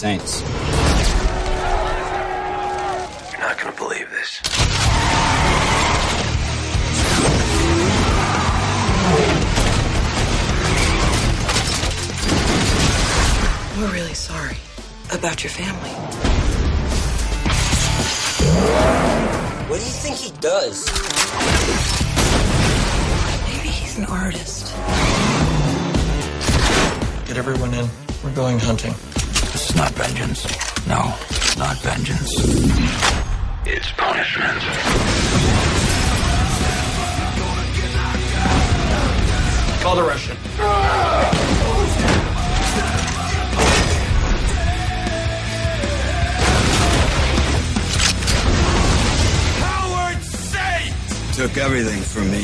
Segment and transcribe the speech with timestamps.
[0.00, 0.40] Saints.
[3.30, 4.40] You're not gonna believe this.
[13.76, 14.56] We're really sorry
[15.12, 15.90] about your family.
[19.68, 20.86] What do you think he does?
[23.52, 24.74] Maybe he's an artist.
[27.26, 27.86] Get everyone in.
[28.24, 28.94] We're going hunting.
[29.70, 30.46] This is not vengeance.
[30.88, 32.34] No, it's not vengeance.
[33.64, 34.58] It's punishment.
[39.80, 40.36] Call the Russian.
[51.36, 52.42] Took everything from me.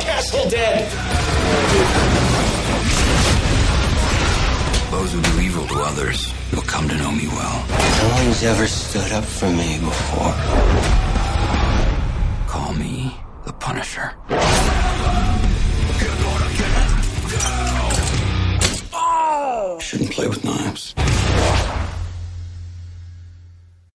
[0.00, 2.41] Castle dead.
[4.92, 7.66] Those who do evil to others will come to know me well.
[7.66, 10.34] No one's ever stood up for me before.
[12.46, 13.16] Call me
[13.46, 14.12] the Punisher.
[18.92, 19.78] Oh!
[19.80, 20.94] Shouldn't play with knives.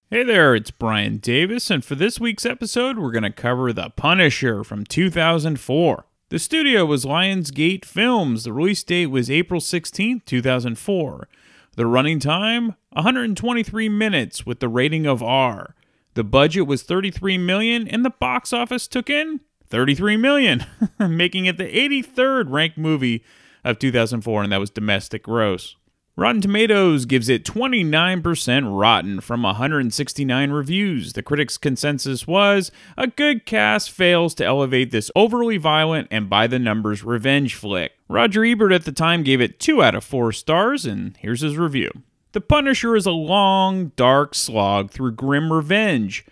[0.09, 3.91] Hey there, it's Brian Davis, and for this week's episode, we're going to cover The
[3.91, 6.06] Punisher from 2004.
[6.29, 8.43] The studio was Lionsgate Films.
[8.43, 11.29] The release date was April 16, 2004.
[11.77, 15.73] The running time, 123 minutes with the rating of R.
[16.15, 20.65] The budget was 33 million and the box office took in 33 million,
[20.99, 23.23] making it the 83rd ranked movie
[23.63, 25.76] of 2004 and that was domestic gross.
[26.19, 31.13] Rotten Tomatoes gives it 29% rotten from 169 reviews.
[31.13, 36.47] The critics' consensus was a good cast fails to elevate this overly violent and by
[36.47, 37.91] the numbers revenge flick.
[38.09, 41.55] Roger Ebert at the time gave it 2 out of 4 stars, and here's his
[41.55, 41.91] review.
[42.31, 46.25] The Punisher is a long, dark slog through grim revenge.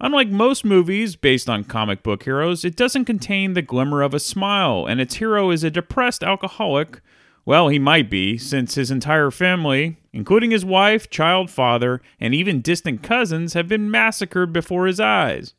[0.00, 4.20] Unlike most movies based on comic book heroes, it doesn't contain the glimmer of a
[4.20, 7.00] smile, and its hero is a depressed alcoholic
[7.44, 12.60] well, he might be, since his entire family, including his wife, child father, and even
[12.60, 15.54] distant cousins, have been massacred before his eyes.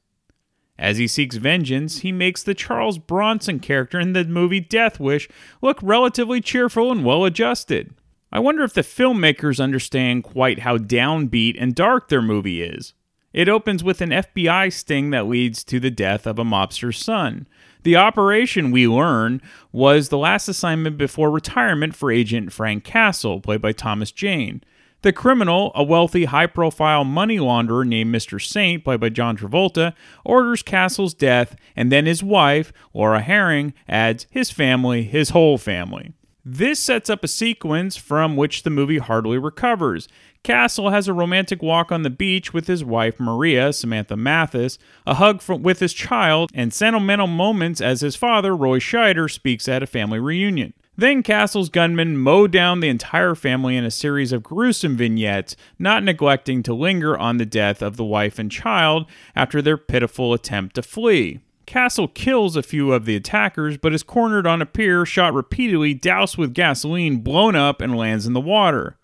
[0.80, 5.30] As he seeks vengeance, he makes the Charles Bronson character in the movie Death Wish
[5.62, 7.94] look relatively cheerful and well adjusted.
[8.32, 12.94] I wonder if the filmmakers understand quite how downbeat and dark their movie is.
[13.32, 17.48] It opens with an FBI sting that leads to the death of a mobster's son.
[17.84, 23.62] The operation, we learn, was the last assignment before retirement for Agent Frank Castle, played
[23.62, 24.64] by Thomas Jane.
[25.02, 28.42] The criminal, a wealthy, high profile money launderer named Mr.
[28.42, 34.28] Saint, played by John Travolta, orders Castle's death, and then his wife, Laura Harring, adds
[34.30, 36.14] his family, his whole family.
[36.46, 40.08] This sets up a sequence from which the movie hardly recovers.
[40.44, 45.14] Castle has a romantic walk on the beach with his wife Maria, Samantha Mathis, a
[45.14, 49.82] hug from, with his child, and sentimental moments as his father, Roy Scheider, speaks at
[49.82, 50.74] a family reunion.
[50.98, 56.04] Then Castle's gunmen mow down the entire family in a series of gruesome vignettes, not
[56.04, 59.06] neglecting to linger on the death of the wife and child
[59.36, 61.40] after their pitiful attempt to flee.
[61.66, 65.94] Castle kills a few of the attackers, but is cornered on a pier, shot repeatedly,
[65.94, 68.98] doused with gasoline, blown up, and lands in the water.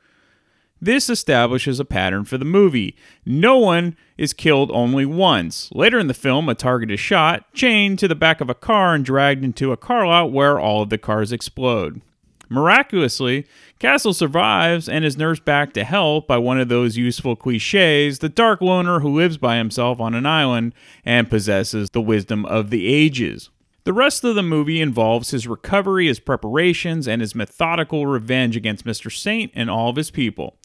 [0.81, 2.95] This establishes a pattern for the movie.
[3.25, 5.69] No one is killed only once.
[5.73, 8.93] Later in the film, a target is shot, chained to the back of a car,
[8.93, 12.01] and dragged into a car lot where all of the cars explode.
[12.49, 13.45] Miraculously,
[13.77, 18.29] Castle survives and is nursed back to health by one of those useful cliches the
[18.29, 20.73] dark loner who lives by himself on an island
[21.05, 23.51] and possesses the wisdom of the ages.
[23.89, 28.86] The rest of the movie involves his recovery, his preparations, and his methodical revenge against
[28.86, 29.12] Mr.
[29.12, 30.57] Saint and all of his people.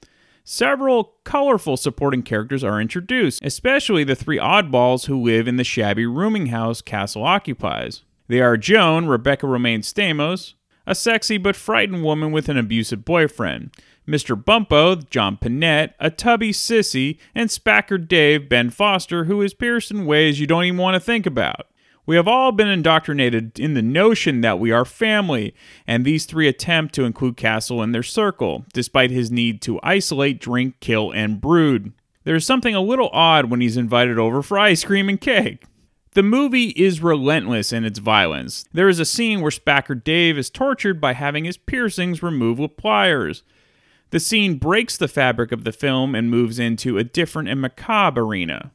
[0.45, 6.05] Several colorful supporting characters are introduced, especially the three oddballs who live in the shabby
[6.05, 8.03] rooming house Castle occupies.
[8.29, 10.53] They are Joan, Rebecca Romijn Stamos,
[10.87, 13.71] a sexy but frightened woman with an abusive boyfriend,
[14.07, 14.37] Mr.
[14.37, 20.05] Bumpo, John Pinette, a tubby sissy, and Spacker Dave, Ben Foster, who is pierced in
[20.05, 21.69] ways you don't even want to think about.
[22.07, 25.55] We have all been indoctrinated in the notion that we are family,
[25.87, 30.41] and these three attempt to include Castle in their circle, despite his need to isolate,
[30.41, 31.93] drink, kill, and brood.
[32.25, 35.65] There is something a little odd when he's invited over for ice cream and cake.
[36.13, 38.67] The movie is relentless in its violence.
[38.73, 42.77] There is a scene where Spacker Dave is tortured by having his piercings removed with
[42.77, 43.43] pliers.
[44.11, 48.21] The scene breaks the fabric of the film and moves into a different and macabre
[48.21, 48.71] arena.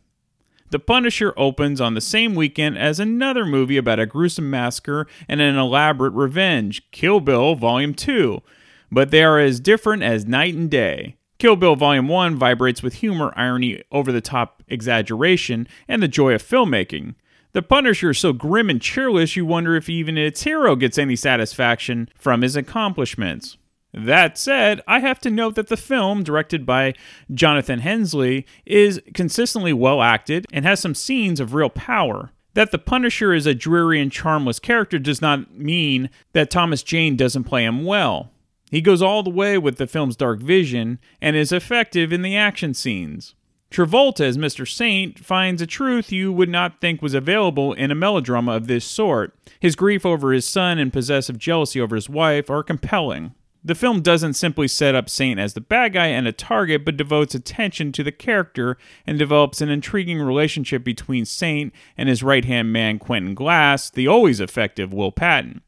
[0.71, 5.42] The Punisher opens on the same weekend as another movie about a gruesome massacre and
[5.42, 8.42] an elaborate revenge, Kill Bill Volume 2,
[8.92, 11.16] but they are as different as night and day.
[11.39, 16.33] Kill Bill Volume 1 vibrates with humor, irony, over the top exaggeration, and the joy
[16.36, 17.16] of filmmaking.
[17.54, 21.16] The Punisher is so grim and cheerless you wonder if even its hero gets any
[21.16, 23.57] satisfaction from his accomplishments.
[23.94, 26.94] That said, I have to note that the film, directed by
[27.33, 32.31] Jonathan Hensleigh, is consistently well acted and has some scenes of real power.
[32.53, 37.15] That the Punisher is a dreary and charmless character does not mean that Thomas Jane
[37.15, 38.31] doesn't play him well.
[38.69, 42.35] He goes all the way with the film's dark vision and is effective in the
[42.35, 43.33] action scenes.
[43.71, 44.68] Travolta as Mr.
[44.68, 48.85] Saint finds a truth you would not think was available in a melodrama of this
[48.85, 49.35] sort.
[49.59, 53.33] His grief over his son and possessive jealousy over his wife are compelling.
[53.63, 56.95] The film doesn't simply set up Saint as the bad guy and a target, but
[56.95, 62.45] devotes attention to the character and develops an intriguing relationship between Saint and his right
[62.45, 65.61] hand man, Quentin Glass, the always effective Will Patton.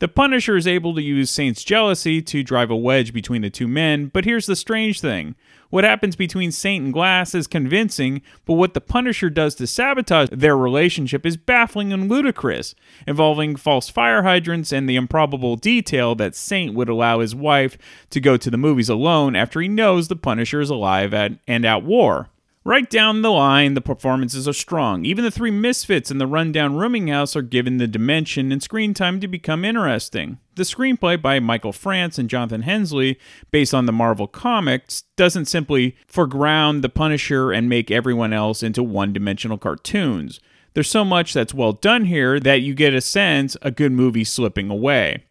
[0.00, 3.66] The Punisher is able to use Saint's jealousy to drive a wedge between the two
[3.66, 5.34] men, but here's the strange thing.
[5.70, 10.28] What happens between Saint and Glass is convincing, but what the Punisher does to sabotage
[10.30, 12.76] their relationship is baffling and ludicrous,
[13.08, 17.76] involving false fire hydrants and the improbable detail that Saint would allow his wife
[18.10, 21.64] to go to the movies alone after he knows the Punisher is alive at, and
[21.64, 22.28] at war.
[22.64, 25.04] Right down the line, the performances are strong.
[25.04, 28.92] Even the three misfits in the rundown rooming house are given the dimension and screen
[28.92, 30.38] time to become interesting.
[30.56, 33.14] The screenplay by Michael France and Jonathan Hensleigh,
[33.50, 38.82] based on the Marvel comics, doesn't simply foreground the Punisher and make everyone else into
[38.82, 40.40] one dimensional cartoons.
[40.74, 44.24] There's so much that's well done here that you get a sense a good movie
[44.24, 45.24] slipping away.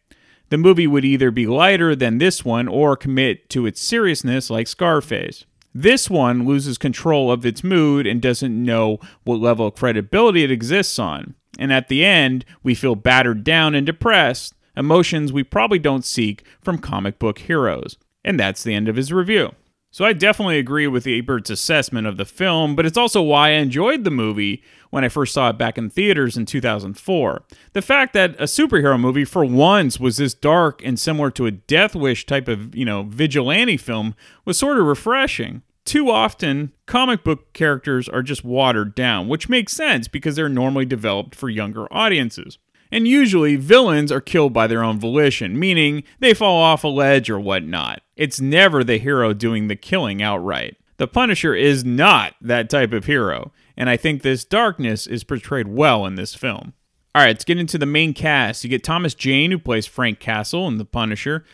[0.50, 4.68] The movie would either be lighter than this one or commit to its seriousness like
[4.68, 5.46] Scarface.
[5.80, 10.50] This one loses control of its mood and doesn't know what level of credibility it
[10.50, 11.36] exists on.
[11.60, 16.44] And at the end, we feel battered down and depressed, emotions we probably don't seek
[16.64, 17.96] from comic book heroes.
[18.26, 19.52] And that's the end of his review.
[19.92, 23.54] So I definitely agree with Ebert's assessment of the film, but it's also why I
[23.54, 27.44] enjoyed the movie when I first saw it back in theaters in 2004.
[27.74, 31.52] The fact that a superhero movie for once was this dark and similar to a
[31.52, 35.62] Death Wish type of, you know, vigilante film was sort of refreshing.
[35.88, 40.84] Too often, comic book characters are just watered down, which makes sense because they're normally
[40.84, 42.58] developed for younger audiences.
[42.92, 47.30] And usually, villains are killed by their own volition, meaning they fall off a ledge
[47.30, 48.02] or whatnot.
[48.18, 50.76] It's never the hero doing the killing outright.
[50.98, 55.70] The Punisher is not that type of hero, and I think this darkness is portrayed
[55.70, 56.74] well in this film.
[57.16, 58.62] All right, let's get into the main cast.
[58.66, 61.46] You get Thomas Jane, who plays Frank Castle in The Punisher.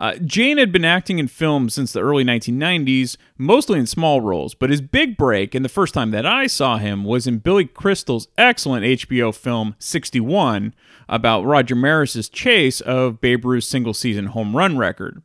[0.00, 4.54] Uh, Jane had been acting in films since the early 1990s, mostly in small roles,
[4.54, 7.66] but his big break, and the first time that I saw him, was in Billy
[7.66, 10.74] Crystal's excellent HBO film 61
[11.06, 15.22] about Roger Maris's chase of Babe Ruth's single season home run record.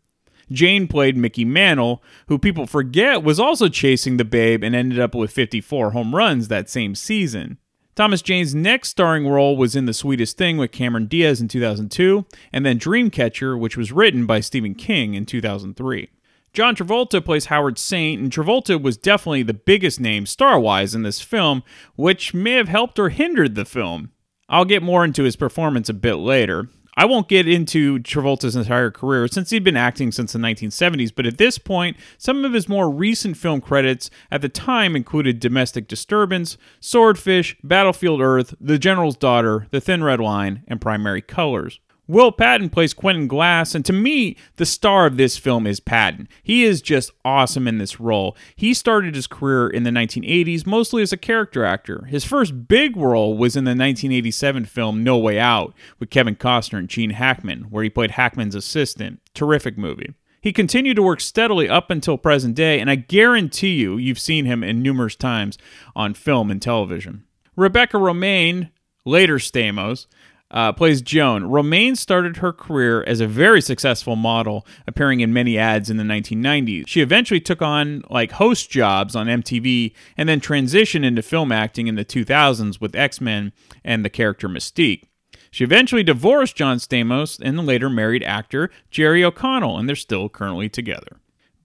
[0.52, 5.16] Jane played Mickey Mantle, who people forget was also chasing the Babe and ended up
[5.16, 7.60] with 54 home runs that same season.
[7.96, 12.26] Thomas Jane's next starring role was in The Sweetest Thing with Cameron Diaz in 2002,
[12.52, 16.10] and then Dreamcatcher, which was written by Stephen King in 2003.
[16.52, 21.04] John Travolta plays Howard Saint, and Travolta was definitely the biggest name star wise in
[21.04, 21.64] this film,
[21.96, 24.12] which may have helped or hindered the film.
[24.50, 26.68] I'll get more into his performance a bit later.
[26.98, 31.26] I won't get into Travolta's entire career since he'd been acting since the 1970s, but
[31.26, 35.90] at this point, some of his more recent film credits at the time included Domestic
[35.90, 41.80] Disturbance, Swordfish, Battlefield Earth, The General's Daughter, The Thin Red Line, and Primary Colors.
[42.08, 46.28] Will Patton plays Quentin Glass, and to me, the star of this film is Patton.
[46.44, 48.38] He is just awesome in this role.
[48.56, 52.06] He started his career in the 1980s mostly as a character actor.
[52.06, 56.80] His first big role was in the 1987 film No Way Out with Kevin Costner
[56.80, 59.20] and Gene Hackman, where he played Hackman's assistant.
[59.34, 60.14] Terrific movie.
[60.42, 64.46] He continued to work steadily up until present day, and I guarantee you, you've seen
[64.46, 65.58] him in numerous times
[65.96, 67.24] on film and television.
[67.56, 68.70] Rebecca Romijn,
[69.06, 70.06] later Stamos,
[70.52, 71.44] uh, plays Joan.
[71.44, 76.04] Romijn started her career as a very successful model, appearing in many ads in the
[76.04, 76.88] 1990s.
[76.88, 81.88] She eventually took on like host jobs on MTV and then transitioned into film acting
[81.88, 85.04] in the 2000s with X Men and the character Mystique.
[85.52, 90.70] She eventually divorced John Stamos and later married actor Jerry O'Connell, and they're still currently
[90.70, 91.18] together.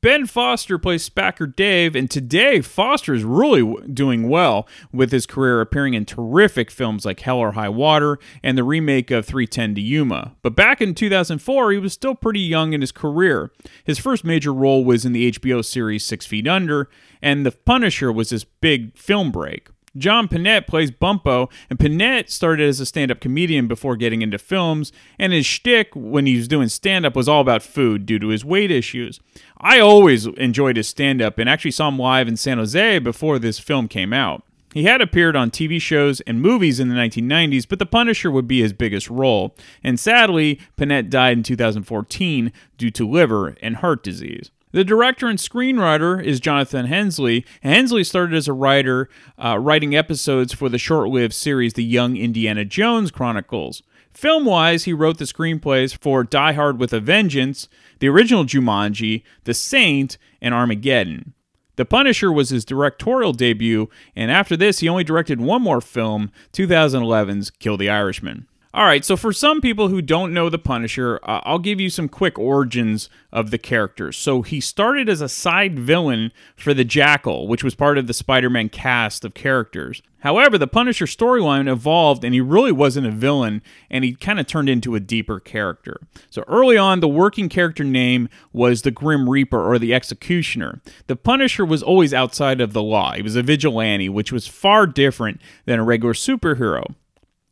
[0.02, 5.60] Ben Foster plays Spacker Dave, and today Foster is really doing well with his career,
[5.60, 9.80] appearing in terrific films like Hell or High Water and the remake of 310 to
[9.82, 10.36] Yuma.
[10.40, 13.52] But back in 2004, he was still pretty young in his career.
[13.84, 16.88] His first major role was in the HBO series Six Feet Under,
[17.20, 19.68] and The Punisher was his big film break.
[19.96, 24.38] John Pinette plays Bumpo, and Pinette started as a stand up comedian before getting into
[24.38, 28.20] films, and his shtick when he was doing stand up was all about food due
[28.20, 29.18] to his weight issues.
[29.58, 33.38] I always enjoyed his stand up and actually saw him live in San Jose before
[33.38, 34.44] this film came out.
[34.72, 38.46] He had appeared on TV shows and movies in the 1990s, but The Punisher would
[38.46, 39.56] be his biggest role.
[39.82, 44.52] And sadly, Pinette died in 2014 due to liver and heart disease.
[44.72, 47.42] The director and screenwriter is Jonathan Hensleigh.
[47.60, 52.16] Hensleigh started as a writer, uh, writing episodes for the short lived series The Young
[52.16, 53.82] Indiana Jones Chronicles.
[54.12, 59.24] Film wise, he wrote the screenplays for Die Hard with a Vengeance, the original Jumanji,
[59.42, 61.34] The Saint, and Armageddon.
[61.74, 66.30] The Punisher was his directorial debut, and after this, he only directed one more film,
[66.52, 68.46] 2011's Kill the Irishman.
[68.72, 71.90] All right, so for some people who don't know the Punisher, uh, I'll give you
[71.90, 74.12] some quick origins of the character.
[74.12, 78.14] So he started as a side villain for the Jackal, which was part of the
[78.14, 80.02] Spider Man cast of characters.
[80.20, 83.60] However, the Punisher storyline evolved and he really wasn't a villain
[83.90, 86.00] and he kind of turned into a deeper character.
[86.30, 90.80] So early on, the working character name was the Grim Reaper or the Executioner.
[91.08, 94.86] The Punisher was always outside of the law, he was a vigilante, which was far
[94.86, 96.94] different than a regular superhero.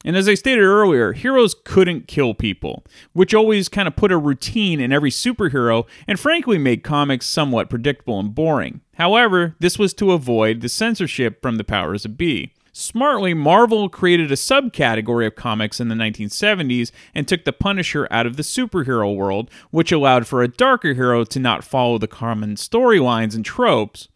[0.05, 4.17] And as I stated earlier, heroes couldn't kill people, which always kind of put a
[4.17, 8.81] routine in every superhero and frankly made comics somewhat predictable and boring.
[8.95, 12.53] However, this was to avoid the censorship from the powers that be.
[12.73, 18.25] Smartly, Marvel created a subcategory of comics in the 1970s and took the Punisher out
[18.25, 22.55] of the superhero world, which allowed for a darker hero to not follow the common
[22.55, 24.07] storylines and tropes.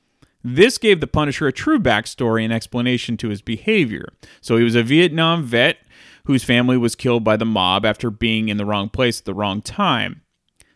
[0.45, 4.09] This gave the Punisher a true backstory and explanation to his behavior.
[4.41, 5.79] So he was a Vietnam vet
[6.25, 9.35] whose family was killed by the mob after being in the wrong place at the
[9.35, 10.23] wrong time.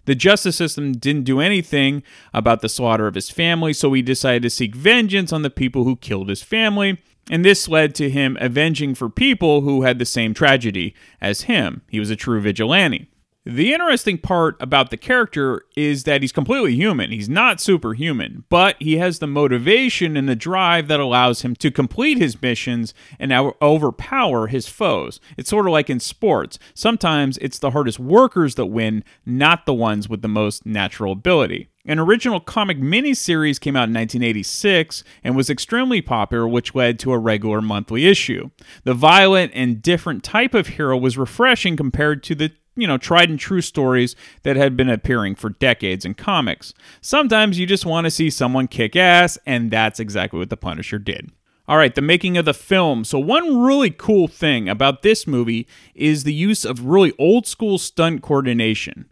[0.07, 4.43] The justice system didn't do anything about the slaughter of his family, so he decided
[4.43, 8.39] to seek vengeance on the people who killed his family, and this led to him
[8.41, 11.83] avenging for people who had the same tragedy as him.
[11.91, 13.09] He was a true vigilante.
[13.49, 17.13] The interesting part about the character is that he's completely human.
[17.13, 21.71] He's not superhuman, but he has the motivation and the drive that allows him to
[21.71, 25.21] complete his missions and overpower his foes.
[25.37, 26.59] It's sort of like in sports.
[26.75, 31.69] Sometimes it's the hardest workers that win, not the ones with the most natural ability.
[31.85, 37.13] An original comic miniseries came out in 1986 and was extremely popular, which led to
[37.13, 38.51] a regular monthly issue.
[38.83, 43.31] The violent and different type of hero was refreshing compared to the you know, tried
[43.31, 46.75] and true stories that had been appearing for decades in comics.
[47.01, 50.99] Sometimes you just want to see someone kick ass, and that's exactly what The Punisher
[50.99, 51.31] did.
[51.69, 53.03] All right, the making of the film.
[53.03, 55.67] So, one really cool thing about this movie
[55.97, 59.07] is the use of really old school stunt coordination.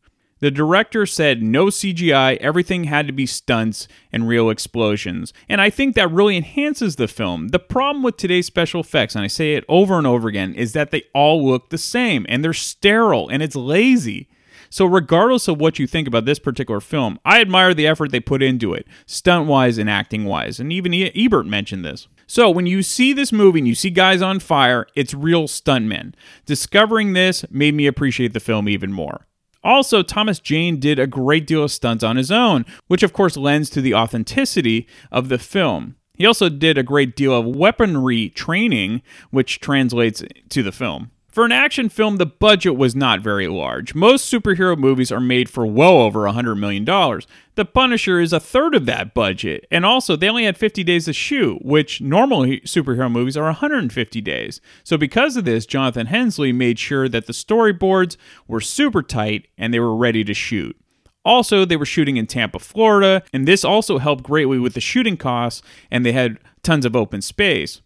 [0.44, 5.32] The director said no CGI, everything had to be stunts and real explosions.
[5.48, 7.48] And I think that really enhances the film.
[7.48, 10.74] The problem with today's special effects, and I say it over and over again, is
[10.74, 14.28] that they all look the same and they're sterile and it's lazy.
[14.68, 18.20] So, regardless of what you think about this particular film, I admire the effort they
[18.20, 20.60] put into it, stunt wise and acting wise.
[20.60, 22.06] And even Ebert mentioned this.
[22.26, 26.12] So, when you see this movie and you see guys on fire, it's real stuntmen.
[26.44, 29.26] Discovering this made me appreciate the film even more.
[29.64, 33.36] Also, Thomas Jane did a great deal of stunts on his own, which of course
[33.36, 35.96] lends to the authenticity of the film.
[36.16, 41.10] He also did a great deal of weaponry training, which translates to the film.
[41.34, 43.92] For an action film, the budget was not very large.
[43.92, 46.84] Most superhero movies are made for well over $100 million.
[46.84, 49.66] The Punisher is a third of that budget.
[49.68, 54.20] And also, they only had 50 days to shoot, which normally superhero movies are 150
[54.20, 54.60] days.
[54.84, 59.74] So, because of this, Jonathan Hensleigh made sure that the storyboards were super tight and
[59.74, 60.76] they were ready to shoot.
[61.24, 65.16] Also, they were shooting in Tampa, Florida, and this also helped greatly with the shooting
[65.16, 67.80] costs, and they had tons of open space.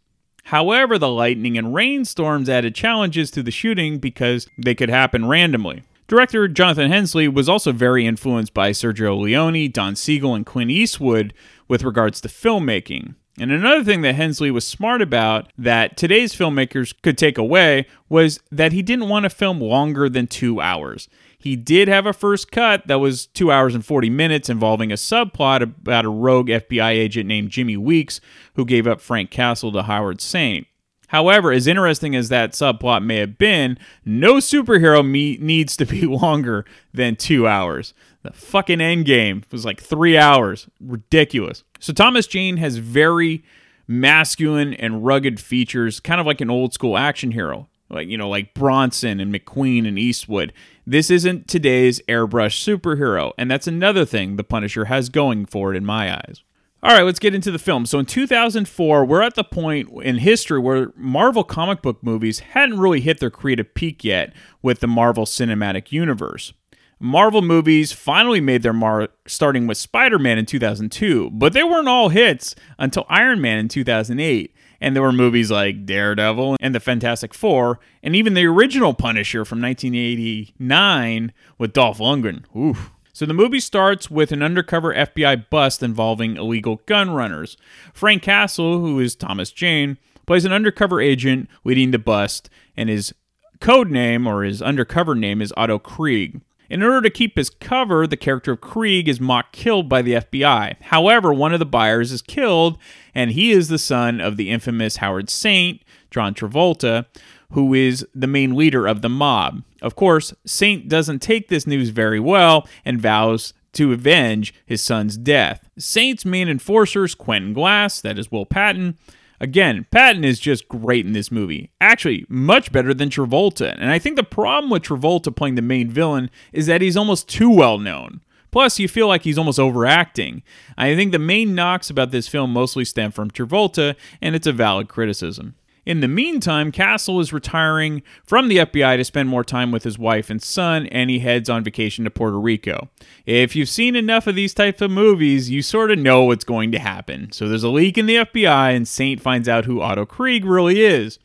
[0.48, 5.82] However, the lightning and rainstorms added challenges to the shooting because they could happen randomly.
[6.06, 11.34] Director Jonathan Hensleigh was also very influenced by Sergio Leone, Don Siegel, and Clint Eastwood
[11.68, 13.14] with regards to filmmaking.
[13.38, 18.40] And another thing that Hensleigh was smart about that today's filmmakers could take away was
[18.50, 21.10] that he didn't want to film longer than two hours.
[21.40, 24.96] He did have a first cut that was two hours and 40 minutes involving a
[24.96, 28.20] subplot about a rogue FBI agent named Jimmy Weeks
[28.54, 30.66] who gave up Frank Castle to Howard Saint.
[31.08, 36.02] However, as interesting as that subplot may have been, no superhero me- needs to be
[36.06, 37.94] longer than two hours.
[38.24, 40.68] The fucking end game was like three hours.
[40.80, 41.62] Ridiculous.
[41.78, 43.44] So Thomas Jane has very
[43.86, 48.28] masculine and rugged features, kind of like an old school action hero like you know
[48.28, 50.52] like Bronson and McQueen and Eastwood.
[50.90, 55.76] This isn't today's airbrush superhero, and that's another thing the Punisher has going for it
[55.76, 56.42] in my eyes.
[56.82, 57.84] All right, let's get into the film.
[57.84, 62.78] So in 2004, we're at the point in history where Marvel comic book movies hadn't
[62.78, 66.54] really hit their creative peak yet with the Marvel Cinematic Universe.
[66.98, 71.86] Marvel movies finally made their mark starting with Spider Man in 2002, but they weren't
[71.86, 74.54] all hits until Iron Man in 2008.
[74.80, 79.44] And there were movies like Daredevil and The Fantastic Four, and even the original Punisher
[79.44, 82.44] from 1989 with Dolph Lundgren.
[82.56, 82.92] Oof.
[83.12, 87.56] So the movie starts with an undercover FBI bust involving illegal gun runners.
[87.92, 93.12] Frank Castle, who is Thomas Jane, plays an undercover agent leading the bust, and his
[93.60, 96.40] code name or his undercover name is Otto Krieg.
[96.70, 100.12] In order to keep his cover, the character of Krieg is mock killed by the
[100.12, 100.76] FBI.
[100.82, 102.78] However, one of the buyers is killed,
[103.18, 107.06] and he is the son of the infamous Howard Saint, John Travolta,
[107.50, 109.64] who is the main leader of the mob.
[109.82, 115.16] Of course, Saint doesn't take this news very well and vows to avenge his son's
[115.16, 115.68] death.
[115.76, 118.96] Saint's main enforcers, Quentin Glass, that is Will Patton,
[119.40, 121.70] Again, Patton is just great in this movie.
[121.80, 123.72] Actually, much better than Travolta.
[123.78, 127.28] And I think the problem with Travolta playing the main villain is that he's almost
[127.28, 128.20] too well known.
[128.50, 130.42] Plus, you feel like he's almost overacting.
[130.76, 134.52] I think the main knocks about this film mostly stem from Travolta, and it's a
[134.52, 135.54] valid criticism.
[135.88, 139.98] In the meantime, Castle is retiring from the FBI to spend more time with his
[139.98, 142.90] wife and son, and he heads on vacation to Puerto Rico.
[143.24, 146.72] If you've seen enough of these types of movies, you sort of know what's going
[146.72, 147.32] to happen.
[147.32, 150.84] So there's a leak in the FBI, and Saint finds out who Otto Krieg really
[150.84, 151.18] is.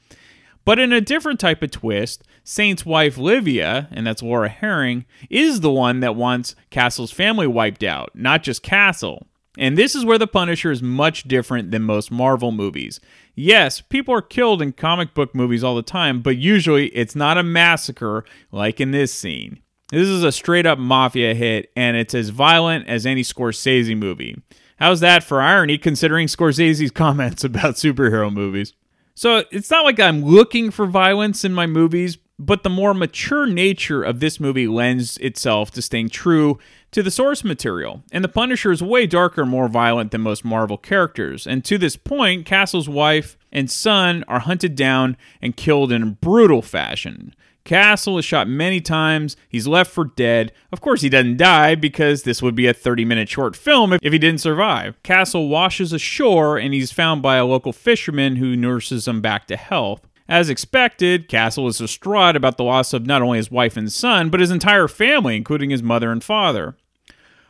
[0.63, 5.61] But in a different type of twist, Saint's wife Livia, and that's Laura Harring, is
[5.61, 9.27] the one that wants Castle's family wiped out, not just Castle.
[9.57, 12.99] And this is where the Punisher is much different than most Marvel movies.
[13.35, 17.37] Yes, people are killed in comic book movies all the time, but usually it's not
[17.37, 19.59] a massacre like in this scene.
[19.89, 24.41] This is a straight up mafia hit, and it's as violent as any Scorsese movie.
[24.77, 28.73] How's that for irony considering Scorsese's comments about superhero movies?
[29.15, 33.45] So it's not like I'm looking for violence in my movies, but the more mature
[33.45, 36.57] nature of this movie lends itself to staying true
[36.91, 38.03] to the source material.
[38.11, 41.45] And the Punisher is way darker and more violent than most Marvel characters.
[41.45, 46.61] And to this point, Castle's wife and son are hunted down and killed in brutal
[46.61, 47.35] fashion.
[47.65, 49.37] Castle is shot many times.
[49.47, 50.51] He's left for dead.
[50.71, 54.01] Of course, he doesn't die because this would be a 30 minute short film if
[54.01, 55.01] he didn't survive.
[55.03, 59.55] Castle washes ashore and he's found by a local fisherman who nurses him back to
[59.55, 60.01] health.
[60.27, 64.29] As expected, Castle is distraught about the loss of not only his wife and son,
[64.29, 66.75] but his entire family, including his mother and father.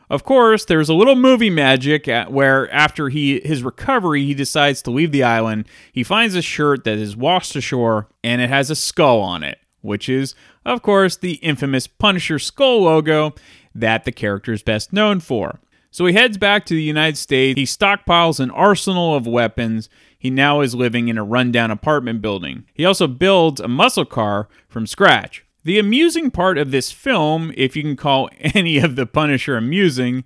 [0.10, 4.92] Of course, there's a little movie magic where after he his recovery, he decides to
[4.92, 5.66] leave the island.
[5.92, 9.60] He finds a shirt that is washed ashore and it has a skull on it,
[9.82, 13.34] which is, of course, the infamous Punisher skull logo
[13.74, 15.60] that the character is best known for.
[15.90, 17.58] So he heads back to the United States.
[17.58, 19.90] He stockpiles an arsenal of weapons.
[20.24, 22.64] He now is living in a rundown apartment building.
[22.74, 25.44] He also builds a muscle car from scratch.
[25.66, 30.24] The amusing part of this film, if you can call any of the Punisher amusing,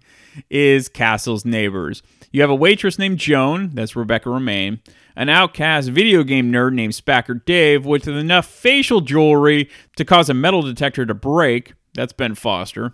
[0.51, 2.03] is Castle's neighbors.
[2.31, 4.81] You have a waitress named Joan, that's Rebecca Romijn,
[5.15, 10.36] an outcast video game nerd named Spacker Dave with enough facial jewelry to cause a
[10.36, 12.93] metal detector to break, that's Ben Foster,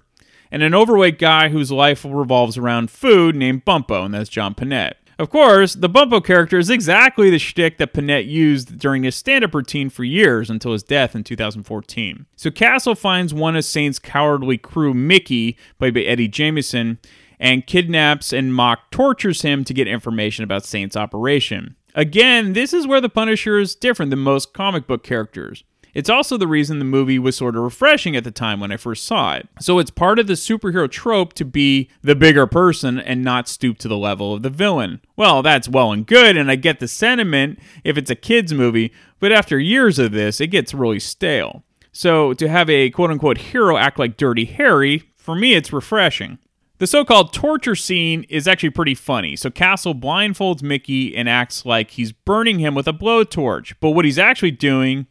[0.49, 4.93] and an overweight guy whose life revolves around food named Bumpo, and that's John Pinette.
[5.23, 9.45] Of course, the Bumpo character is exactly the shtick that Pinette used during his stand
[9.45, 12.25] up routine for years until his death in 2014.
[12.35, 16.97] So Castle finds one of Saint's cowardly crew, Mickey, played by Eddie Jemison,
[17.39, 21.77] and kidnaps and mock tortures him to get information about Saint's operation.
[21.95, 25.63] Again, this is where the Punisher is different than most comic book characters.
[25.93, 28.77] It's also the reason the movie was sort of refreshing at the time when I
[28.77, 29.47] first saw it.
[29.59, 33.77] So it's part of the superhero trope to be the bigger person and not stoop
[33.79, 35.01] to the level of the villain.
[35.15, 38.91] Well, that's well and good, and I get the sentiment if it's a kids' movie,
[39.19, 41.63] but after years of this, it gets really stale.
[41.91, 46.39] So to have a quote unquote hero act like Dirty Harry, for me, it's refreshing.
[46.79, 49.35] The so called torture scene is actually pretty funny.
[49.35, 53.75] So Castle blindfolds Mickey and acts like he's burning him with a blowtorch.
[53.79, 55.05] But what he's actually doing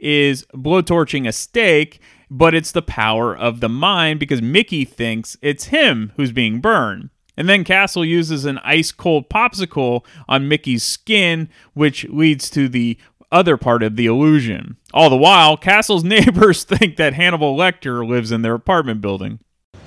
[0.00, 5.66] is blowtorching a stake, but it's the power of the mind because Mickey thinks it's
[5.66, 7.10] him who's being burned.
[7.36, 12.98] And then Castle uses an ice cold popsicle on Mickey's skin, which leads to the
[13.32, 14.76] other part of the illusion.
[14.92, 19.38] All the while, Castle's neighbors think that Hannibal Lecter lives in their apartment building.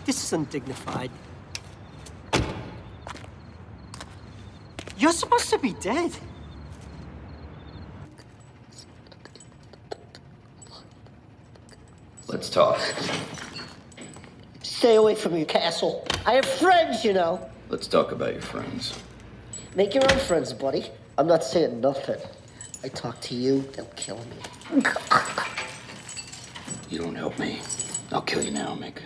[0.05, 1.11] This is undignified.
[4.97, 6.11] You're supposed to be dead.
[12.43, 12.81] Let's talk.
[14.63, 16.05] Stay away from your castle.
[16.25, 17.39] I have friends, you know.
[17.69, 18.99] Let's talk about your friends.
[19.77, 20.91] Make your own friends, buddy.
[21.17, 22.19] I'm not saying nothing.
[22.83, 24.83] I talk to you, they'll kill me.
[26.89, 27.61] You don't help me.
[28.11, 28.97] I'll kill you now, Mick.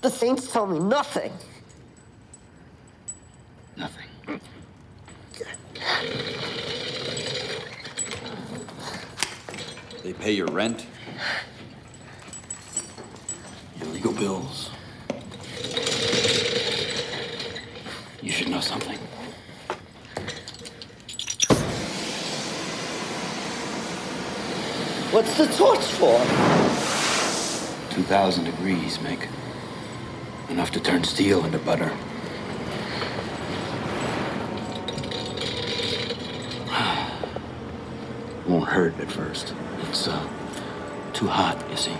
[0.00, 1.32] The Saints tell me nothing.
[1.32, 1.51] Nothing.
[10.22, 10.86] Pay your rent,
[13.80, 14.70] your legal bills.
[18.22, 18.98] You should know something.
[25.10, 26.20] What's the torch for?
[27.92, 29.26] 2,000 degrees, Mick.
[30.50, 31.90] Enough to turn steel into butter.
[38.46, 39.52] Won't hurt at first.
[39.92, 40.26] It's uh,
[41.12, 41.92] too hot, you see.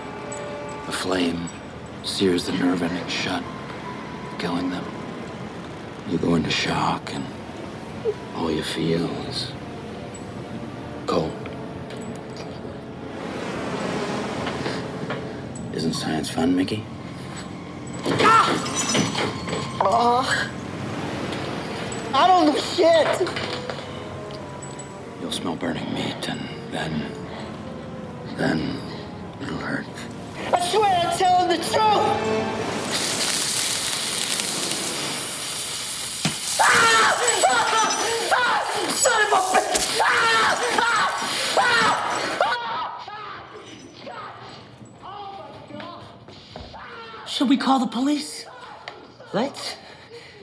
[0.87, 1.47] The flame
[2.03, 3.43] sears the nerve endings shut,
[4.39, 4.83] killing them.
[6.09, 7.23] You go into shock, and
[8.35, 9.51] all you feel is
[11.05, 11.31] cold.
[15.75, 16.83] Isn't science fun, Mickey?
[18.21, 18.49] Ah!
[19.81, 20.49] Oh,
[22.11, 23.29] I don't know shit.
[25.21, 27.22] You'll smell burning meat, and then.
[28.37, 28.77] Then.
[29.41, 29.85] it'll hurt.
[30.53, 31.69] I swear I'm telling the truth.
[38.89, 39.73] Son of a bitch!
[47.27, 48.45] Should we call the police?
[49.33, 49.75] Let's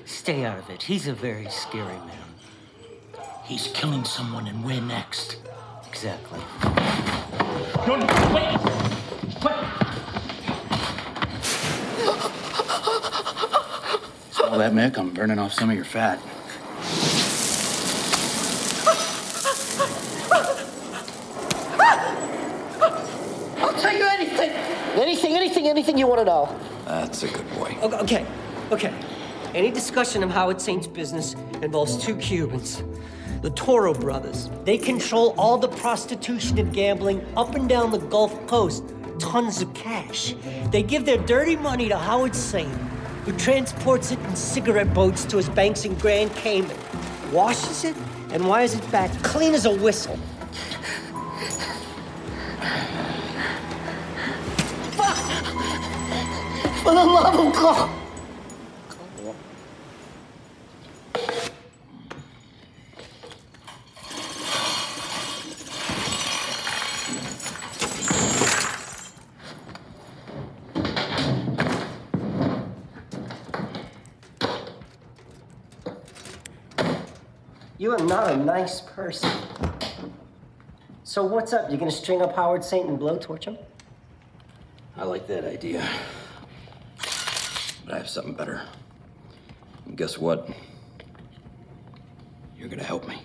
[0.05, 0.83] stay out of it.
[0.83, 2.17] He's a very scary man.
[3.45, 5.37] He's killing someone, and we're next.
[5.89, 6.41] Exactly.
[7.91, 8.61] No, no, wait!
[14.31, 14.97] Smell that, Mick?
[14.97, 16.21] I'm burning off some of your fat.
[23.59, 24.51] I'll tell you anything.
[24.95, 26.57] Anything, anything, anything you want to know.
[26.85, 27.77] That's a good boy.
[27.83, 28.27] Okay, okay,
[28.71, 28.95] okay.
[29.53, 32.85] Any discussion of Howard Saint's business involves two Cubans.
[33.43, 34.51] The Toro brothers.
[34.65, 38.85] They control all the prostitution and gambling up and down the Gulf Coast.
[39.19, 40.35] Tons of cash.
[40.71, 42.71] They give their dirty money to Howard Saint,
[43.25, 46.77] who transports it in cigarette boats to his banks in Grand Cayman,
[47.33, 47.97] washes it,
[48.31, 50.19] and wires it back clean as a whistle.
[56.83, 58.00] For the love of God.
[78.21, 79.31] Not a nice person.
[81.05, 81.71] So what's up?
[81.71, 83.57] You gonna string up Howard Saint and blowtorch him?
[84.95, 85.89] I like that idea.
[86.99, 88.61] But I have something better.
[89.87, 90.51] And guess what?
[92.59, 93.23] You're gonna help me.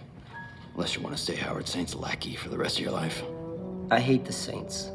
[0.75, 3.21] Unless you want to stay Howard Saint's lackey for the rest of your life.
[3.91, 4.91] I hate the Saints.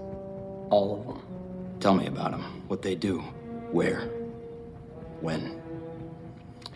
[0.70, 1.78] All of them.
[1.78, 2.42] Tell me about them.
[2.68, 3.18] What they do.
[3.70, 4.08] Where.
[5.20, 5.59] When.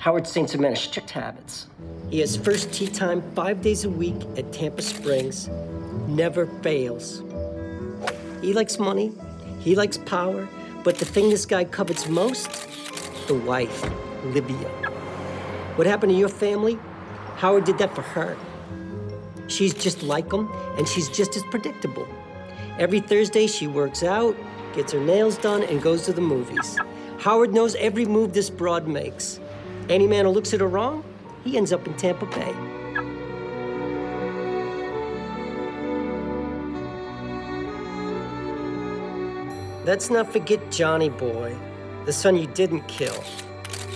[0.05, 1.67] Howard Saint's a strict habits.
[2.11, 5.49] He has first tee time five days a week at Tampa Springs.
[6.07, 7.23] Never fails.
[8.43, 9.13] He likes money,
[9.61, 10.47] he likes power,
[10.83, 12.51] but the thing this guy covets most
[13.29, 13.83] the wife,
[14.25, 14.69] Livia.
[15.77, 16.79] What happened to your family?
[17.37, 18.37] Howard did that for her.
[19.47, 22.07] She's just like him, and she's just as predictable.
[22.79, 24.37] Every Thursday, she works out,
[24.75, 26.79] gets her nails done, and goes to the movies.
[27.21, 29.41] Howard knows every move this broad makes.
[29.89, 31.05] Any man who looks at her wrong,
[31.45, 32.55] he ends up in Tampa Bay.
[39.85, 41.55] Let's not forget Johnny Boy,
[42.07, 43.15] the son you didn't kill.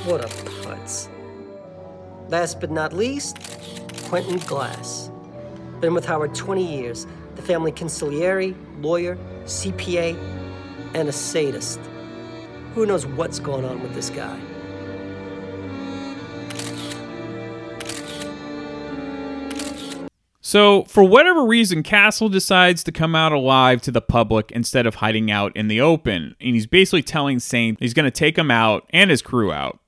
[0.05, 1.09] What a putz.
[2.29, 3.39] Last but not least,
[4.05, 5.11] Quentin Glass.
[5.81, 10.19] Been with Howard 20 years, the family consigliere, lawyer, CPA,
[10.93, 11.81] and a sadist.
[12.75, 14.39] Who knows what's going on with this guy?
[20.49, 24.95] So, for whatever reason, Castle decides to come out alive to the public instead of
[24.95, 26.37] hiding out in the open.
[26.41, 29.79] And he's basically telling Saint he's going to take him out and his crew out.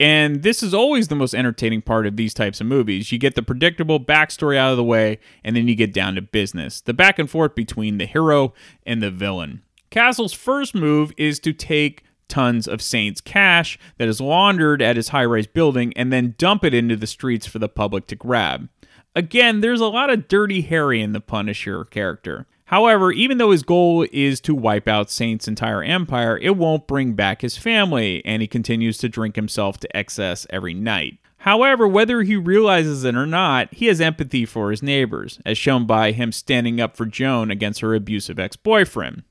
[0.00, 3.12] And this is always the most entertaining part of these types of movies.
[3.12, 6.22] You get the predictable backstory out of the way, and then you get down to
[6.22, 8.54] business the back and forth between the hero
[8.86, 9.62] and the villain.
[9.90, 15.10] Castle's first move is to take tons of Saint's cash that is laundered at his
[15.10, 18.70] high rise building and then dump it into the streets for the public to grab.
[19.18, 22.46] Again, there's a lot of Dirty Harry in the Punisher character.
[22.66, 27.14] However, even though his goal is to wipe out Saint's entire empire, it won't bring
[27.14, 31.18] back his family, and he continues to drink himself to excess every night.
[31.38, 35.84] However, whether he realizes it or not, he has empathy for his neighbors, as shown
[35.84, 39.24] by him standing up for Joan against her abusive ex boyfriend.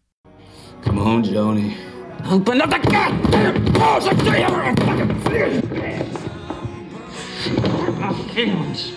[0.82, 1.78] Come on, Joni.
[2.26, 4.06] Open up the goddamn doors!
[4.06, 5.08] I tell you, I'm fucking
[8.02, 8.92] My feelings.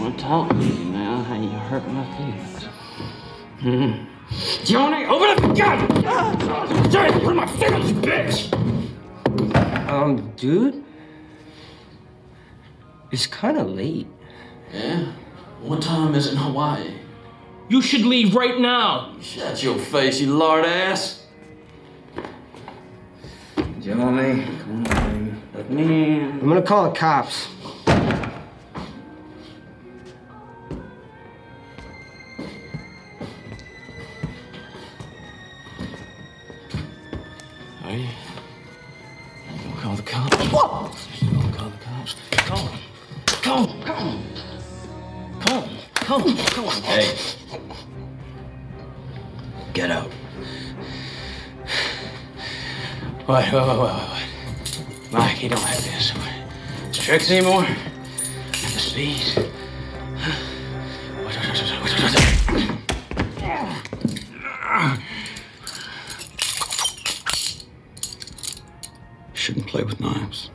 [0.00, 1.22] Want to talk to you now.
[1.24, 2.64] How you hurt my feelings.
[3.60, 4.64] Hmm.
[4.64, 5.88] Johnny, open up the gun!
[6.40, 6.90] doors!
[6.90, 8.50] Sorry, hurt my feelings, bitch!
[9.90, 10.82] Um, dude?
[13.10, 14.06] It's kind of late.
[14.72, 15.12] Yeah?
[15.60, 16.94] What time is it in Hawaii?
[17.68, 19.14] You should leave right now!
[19.20, 21.26] Shut your face, you lard ass.
[23.80, 25.36] Johnny, come on, baby.
[25.54, 26.30] Let me in.
[26.40, 27.48] I'm gonna call the cops.
[40.68, 40.92] Them.
[42.46, 43.80] Call them.
[45.40, 45.68] Call them.
[45.94, 46.36] Call them.
[46.36, 46.82] Call them.
[46.82, 47.16] Hey.
[49.72, 50.10] Get out.
[53.28, 55.12] Wait, wait, wait, wait, wait, wait.
[55.12, 56.10] Mike, you don't have this.
[56.10, 56.92] What?
[56.92, 57.64] Tricks anymore?
[57.64, 57.76] At
[58.52, 59.22] the speed?
[61.24, 62.12] What, what, what, what, what, what,
[64.82, 65.00] what?
[69.40, 70.50] Shouldn't play with knives.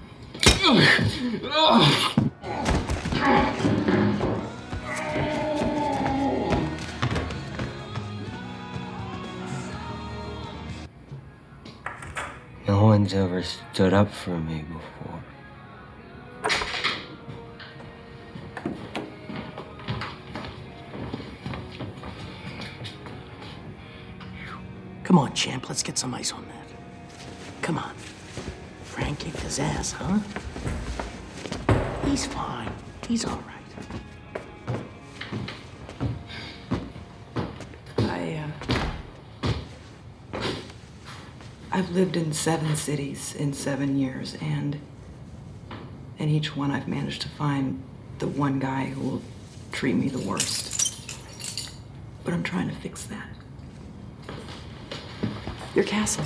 [12.67, 15.23] No one's ever stood up for me before.
[25.03, 26.64] Come on, champ, let's get some ice on that.
[29.55, 30.19] His ass, huh?
[32.05, 32.71] He's fine.
[33.07, 33.53] He's all right.
[37.99, 38.51] I,
[40.33, 40.41] uh,
[41.71, 44.77] I've lived in seven cities in seven years, and
[46.19, 47.81] in each one I've managed to find
[48.19, 49.21] the one guy who will
[49.71, 51.01] treat me the worst.
[52.25, 53.29] But I'm trying to fix that.
[55.73, 56.25] Your castle.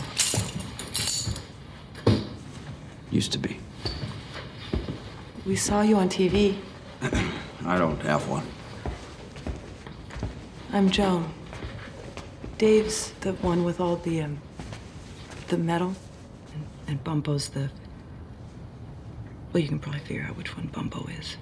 [3.20, 3.60] Used to be.
[5.46, 6.56] We saw you on TV.
[7.66, 8.46] I don't have one.
[10.72, 11.34] I'm Joan.
[12.58, 14.40] Dave's the one with all the, um,
[15.50, 15.96] the metal.
[16.54, 17.70] And, and Bumpo's the.
[19.52, 21.36] Well, you can probably figure out which one Bumpo is.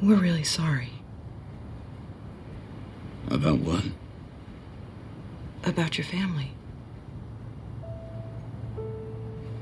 [0.00, 0.88] We're really sorry
[3.28, 3.84] About what?
[5.66, 6.52] about your family.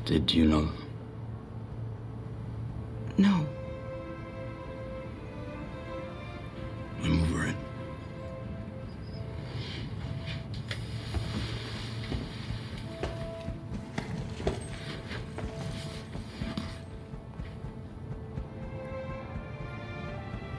[0.09, 0.71] Did you know?
[3.19, 3.47] No.
[7.03, 7.57] I'm over it.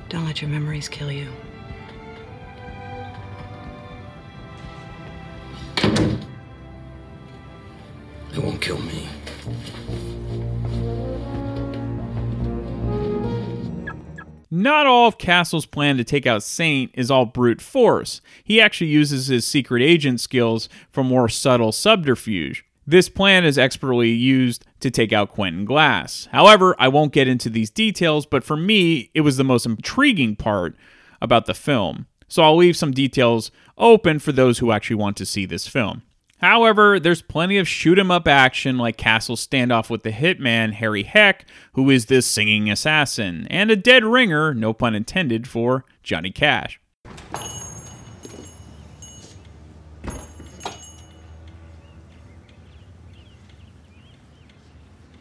[0.09, 1.18] Don't let your memories kill you.
[14.79, 18.21] Not all of Castle's plan to take out Saint is all brute force.
[18.45, 22.63] He actually uses his secret agent skills for more subtle subterfuge.
[22.87, 26.29] This plan is expertly used to take out Quentin Glass.
[26.31, 30.37] However, I won't get into these details, but for me, it was the most intriguing
[30.37, 30.77] part
[31.21, 32.07] about the film.
[32.29, 36.03] So I'll leave some details open for those who actually want to see this film.
[36.41, 41.03] However, there's plenty of shoot 'em up action like Castle's standoff with the hitman Harry
[41.03, 46.31] Heck, who is this singing assassin, and a dead ringer, no pun intended, for Johnny
[46.31, 46.79] Cash.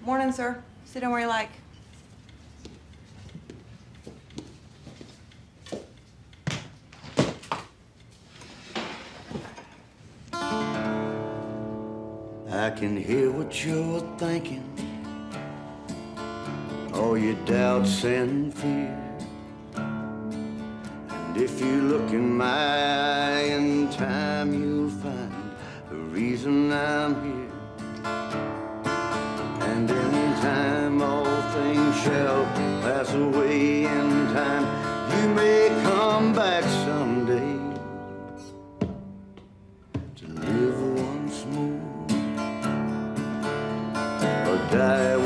[0.04, 0.62] Morning, sir.
[0.84, 1.50] Sit down where you like.
[12.50, 14.64] I can hear what you're thinking.
[16.94, 18.98] All your doubts and fear.
[19.76, 25.54] And if you look in my eye in time, you'll find
[25.90, 27.52] the reason I'm here.
[29.68, 32.44] And in time, all things shall
[32.80, 34.64] pass away in time.
[35.20, 37.57] You may come back someday
[44.80, 45.17] or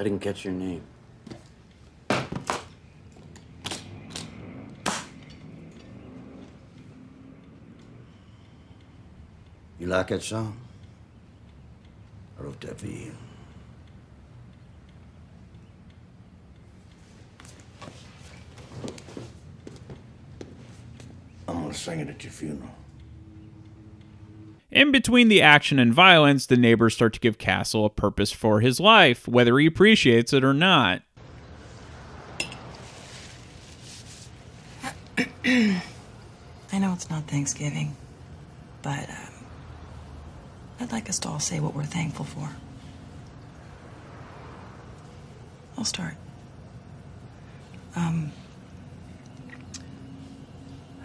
[0.00, 0.82] I didn't catch your name.
[9.78, 10.56] You like that song?
[12.38, 13.14] I wrote that for you.
[21.46, 22.70] I'm gonna sing it at your funeral.
[24.70, 28.60] In between the action and violence, the neighbors start to give Castle a purpose for
[28.60, 31.02] his life, whether he appreciates it or not.
[35.44, 35.82] I
[36.78, 37.96] know it's not Thanksgiving,
[38.82, 39.44] but um,
[40.78, 42.48] I'd like us to all say what we're thankful for.
[45.76, 46.14] I'll start.
[47.96, 48.30] Um,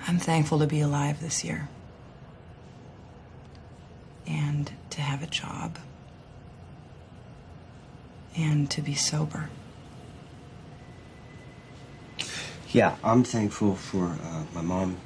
[0.08, 1.67] I'm thankful to be alive this year
[4.27, 5.77] and to have a job
[8.35, 9.49] and to be sober.
[12.71, 14.97] Yeah, I'm thankful for uh, my mom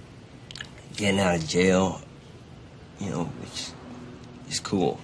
[0.95, 2.01] getting out of jail,
[2.99, 3.69] you know, which
[4.49, 4.99] is cool.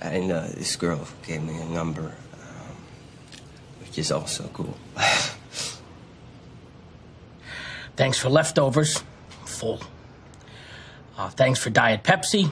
[0.00, 2.76] And uh, this girl gave me a number, um,
[3.80, 4.76] which is also cool.
[7.96, 9.02] Thanks for leftovers.
[9.44, 9.80] Full.
[11.18, 12.48] Uh, thanks for Diet Pepsi.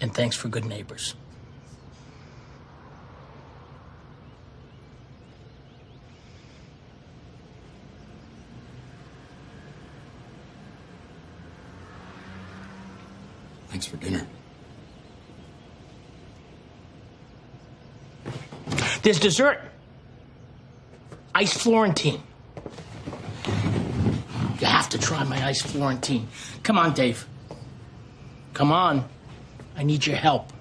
[0.00, 1.14] And thanks for good neighbors.
[13.68, 14.26] Thanks for dinner.
[19.02, 19.60] There's dessert.
[21.34, 22.22] Ice Florentine.
[24.58, 26.28] You have to try my ice Florentine.
[26.62, 27.26] Come on, Dave.
[28.54, 29.04] Come on.
[29.76, 30.53] I need your help.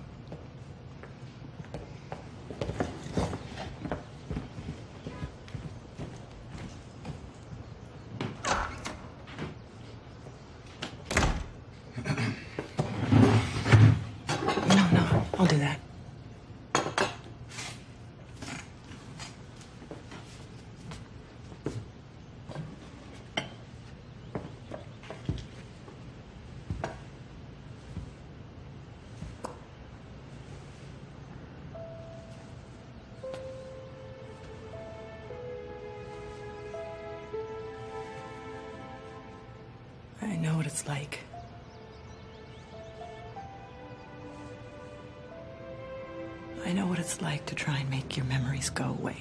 [46.66, 49.18] I know what it's like to try and make your memories go away.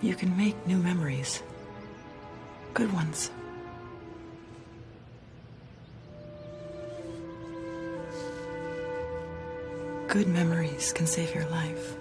[0.00, 1.42] You can make new memories.
[2.74, 3.30] Good ones.
[10.06, 11.96] Good memories can save your life.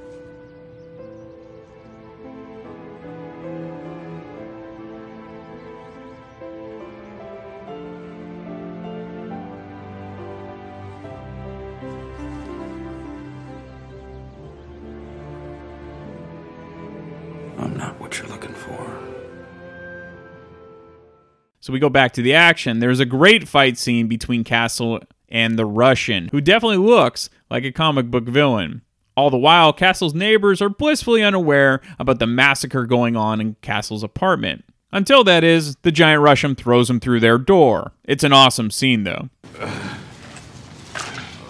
[21.67, 22.79] So we go back to the action.
[22.79, 27.73] There's a great fight scene between Castle and the Russian, who definitely looks like a
[27.73, 28.83] comic book villain.
[29.17, 34.01] All the while, Castle's neighbors are blissfully unaware about the massacre going on in Castle's
[34.01, 34.63] apartment.
[34.93, 37.91] Until that is, the giant Russian throws him through their door.
[38.05, 39.27] It's an awesome scene, though.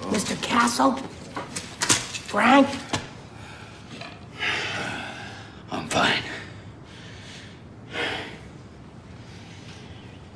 [0.10, 0.42] Mr.
[0.42, 0.94] Castle?
[2.26, 2.68] Frank?
[5.70, 6.24] I'm fine.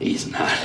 [0.01, 0.57] He's not.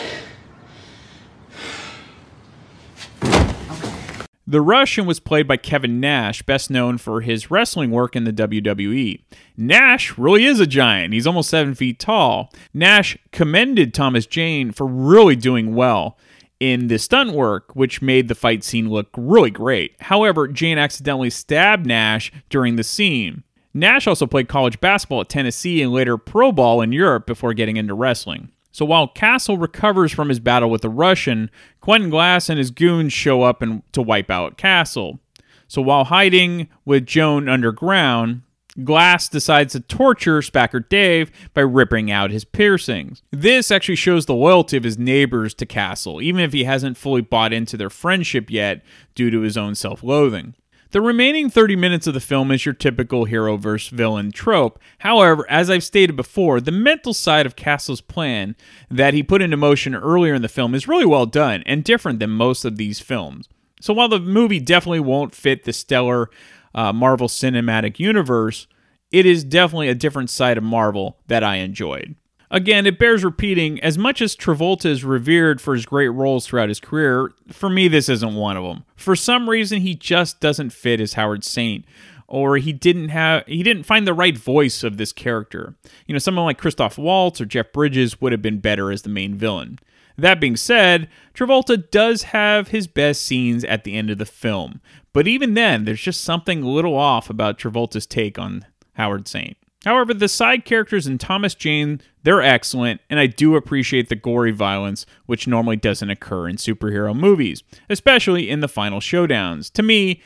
[4.48, 8.32] The Russian was played by Kevin Nash, best known for his wrestling work in the
[8.32, 9.20] WWE.
[9.56, 11.12] Nash really is a giant.
[11.12, 12.50] He's almost seven feet tall.
[12.72, 16.16] Nash commended Thomas Jane for really doing well
[16.58, 20.00] in the stunt work, which made the fight scene look really great.
[20.00, 23.42] However, Jane accidentally stabbed Nash during the scene.
[23.74, 27.76] Nash also played college basketball at Tennessee and later pro ball in Europe before getting
[27.76, 28.50] into wrestling.
[28.76, 31.50] So while Castle recovers from his battle with the Russian,
[31.80, 35.18] Quentin Glass and his goons show up and to wipe out Castle.
[35.66, 38.42] So while hiding with Joan underground,
[38.84, 43.22] Glass decides to torture Spacker Dave by ripping out his piercings.
[43.30, 47.22] This actually shows the loyalty of his neighbors to Castle, even if he hasn't fully
[47.22, 48.82] bought into their friendship yet
[49.14, 50.52] due to his own self loathing.
[50.90, 54.78] The remaining 30 minutes of the film is your typical hero versus villain trope.
[54.98, 58.54] However, as I've stated before, the mental side of Castle's plan
[58.90, 62.20] that he put into motion earlier in the film is really well done and different
[62.20, 63.48] than most of these films.
[63.80, 66.30] So while the movie definitely won't fit the stellar
[66.74, 68.68] uh, Marvel Cinematic Universe,
[69.10, 72.14] it is definitely a different side of Marvel that I enjoyed.
[72.50, 76.68] Again, it bears repeating, as much as Travolta is revered for his great roles throughout
[76.68, 78.84] his career, for me, this isn't one of them.
[78.94, 81.84] For some reason, he just doesn't fit as Howard Saint,
[82.28, 85.74] or he didn't have he didn't find the right voice of this character.
[86.06, 89.08] You know, someone like Christoph Waltz or Jeff Bridges would have been better as the
[89.08, 89.78] main villain.
[90.18, 94.80] That being said, Travolta does have his best scenes at the end of the film,
[95.12, 99.56] but even then, there's just something a little off about Travolta's take on Howard Saint.
[99.86, 104.50] However, the side characters in Thomas Jane, they're excellent, and I do appreciate the gory
[104.50, 109.72] violence, which normally doesn't occur in superhero movies, especially in the final showdowns.
[109.74, 110.20] To me,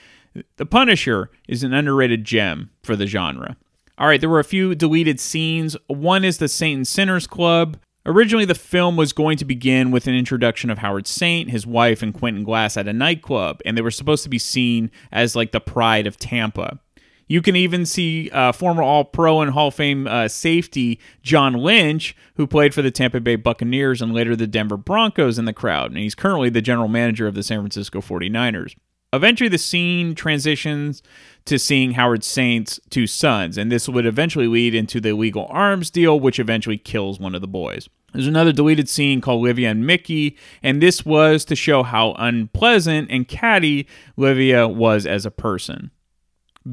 [0.56, 3.56] The Punisher is an underrated gem for the genre.
[3.98, 5.76] All right, there were a few deleted scenes.
[5.88, 7.76] One is the Saint and Sinners Club.
[8.06, 12.02] Originally, the film was going to begin with an introduction of Howard Saint, his wife,
[12.02, 15.52] and Quentin Glass at a nightclub, and they were supposed to be seen as like
[15.52, 16.78] the pride of Tampa.
[17.30, 21.52] You can even see uh, former All Pro and Hall of Fame uh, safety John
[21.52, 25.52] Lynch, who played for the Tampa Bay Buccaneers and later the Denver Broncos, in the
[25.52, 25.92] crowd.
[25.92, 28.74] And he's currently the general manager of the San Francisco 49ers.
[29.12, 31.04] Eventually, the scene transitions
[31.44, 35.88] to seeing Howard Saint's two sons, and this would eventually lead into the illegal arms
[35.88, 37.88] deal, which eventually kills one of the boys.
[38.12, 43.08] There's another deleted scene called Livia and Mickey, and this was to show how unpleasant
[43.08, 45.92] and catty Livia was as a person.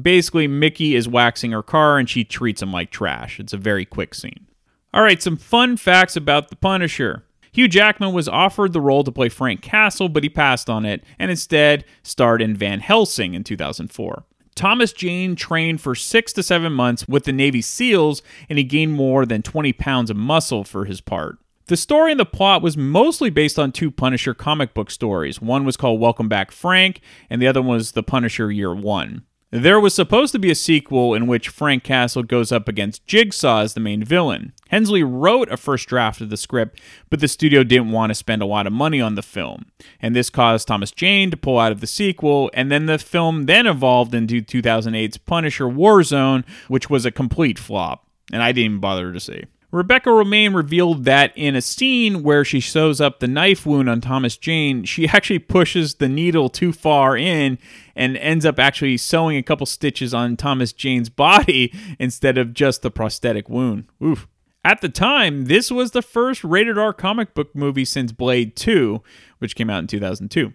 [0.02, 3.40] Basically, Mickey is waxing her car and she treats him like trash.
[3.40, 4.46] It's a very quick scene.
[4.92, 7.24] All right, some fun facts about The Punisher.
[7.52, 11.02] Hugh Jackman was offered the role to play Frank Castle, but he passed on it
[11.18, 14.24] and instead starred in Van Helsing in 2004.
[14.54, 18.92] Thomas Jane trained for six to seven months with the Navy SEALs, and he gained
[18.92, 21.38] more than 20 pounds of muscle for his part.
[21.66, 25.40] The story and the plot was mostly based on two Punisher comic book stories.
[25.40, 29.22] One was called Welcome Back Frank, and the other one was The Punisher Year One.
[29.50, 33.60] There was supposed to be a sequel in which Frank Castle goes up against Jigsaw
[33.60, 34.52] as the main villain.
[34.68, 36.78] Hensleigh wrote a first draft of the script,
[37.08, 39.64] but the studio didn't want to spend a lot of money on the film.
[40.02, 43.46] And this caused Thomas Jane to pull out of the sequel, and then the film
[43.46, 48.80] then evolved into 2008's Punisher Warzone, which was a complete flop, and I didn't even
[48.80, 49.44] bother to see.
[49.70, 54.00] Rebecca Romijn revealed that in a scene where she sews up the knife wound on
[54.00, 57.58] Thomas Jane, she actually pushes the needle too far in
[57.94, 62.82] and ends up actually sewing a couple stitches on Thomas Jane's body instead of just
[62.82, 63.84] the prosthetic wound.
[64.02, 64.26] Oof.
[64.64, 69.02] At the time, this was the first rated R comic book movie since Blade 2,
[69.38, 70.52] which came out in 2002.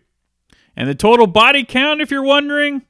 [0.76, 2.82] And the total body count, if you're wondering,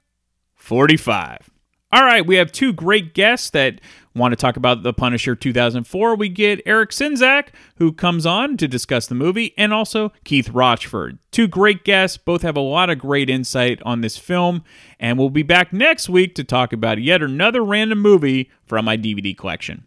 [0.55, 1.49] 45.
[1.91, 3.79] All right, we have two great guests that
[4.15, 6.15] want to talk about The Punisher 2004.
[6.15, 7.47] We get Eric Sinzak,
[7.77, 11.17] who comes on to discuss the movie, and also Keith Rochford.
[11.31, 14.63] Two great guests, both have a lot of great insight on this film,
[14.99, 18.97] and we'll be back next week to talk about yet another random movie from my
[18.97, 19.85] DVD collection.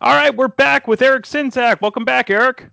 [0.00, 1.80] All right, we're back with Eric Sinzak.
[1.80, 2.70] Welcome back, Eric.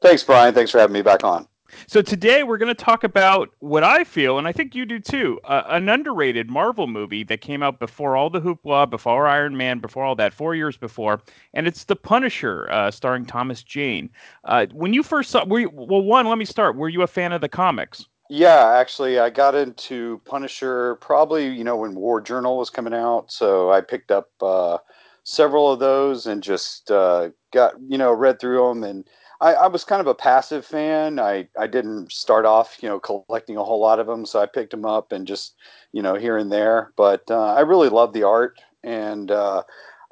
[0.00, 0.54] Thanks, Brian.
[0.54, 1.46] Thanks for having me back on.
[1.86, 4.98] So today we're going to talk about what I feel, and I think you do
[4.98, 9.56] too, uh, an underrated Marvel movie that came out before all the hoopla, before Iron
[9.56, 11.20] Man, before all that, four years before,
[11.54, 14.10] and it's The Punisher, uh, starring Thomas Jane.
[14.44, 16.76] Uh, when you first saw, were you, well, one, let me start.
[16.76, 18.06] Were you a fan of the comics?
[18.30, 23.32] Yeah, actually, I got into Punisher probably, you know, when War Journal was coming out,
[23.32, 24.78] so I picked up uh,
[25.24, 29.06] several of those and just uh, got, you know, read through them and
[29.40, 31.18] I, I, was kind of a passive fan.
[31.20, 34.46] I, I didn't start off, you know, collecting a whole lot of them, so I
[34.46, 35.54] picked them up and just,
[35.92, 36.92] you know, here and there.
[36.96, 39.62] But uh, I really love the art, and uh,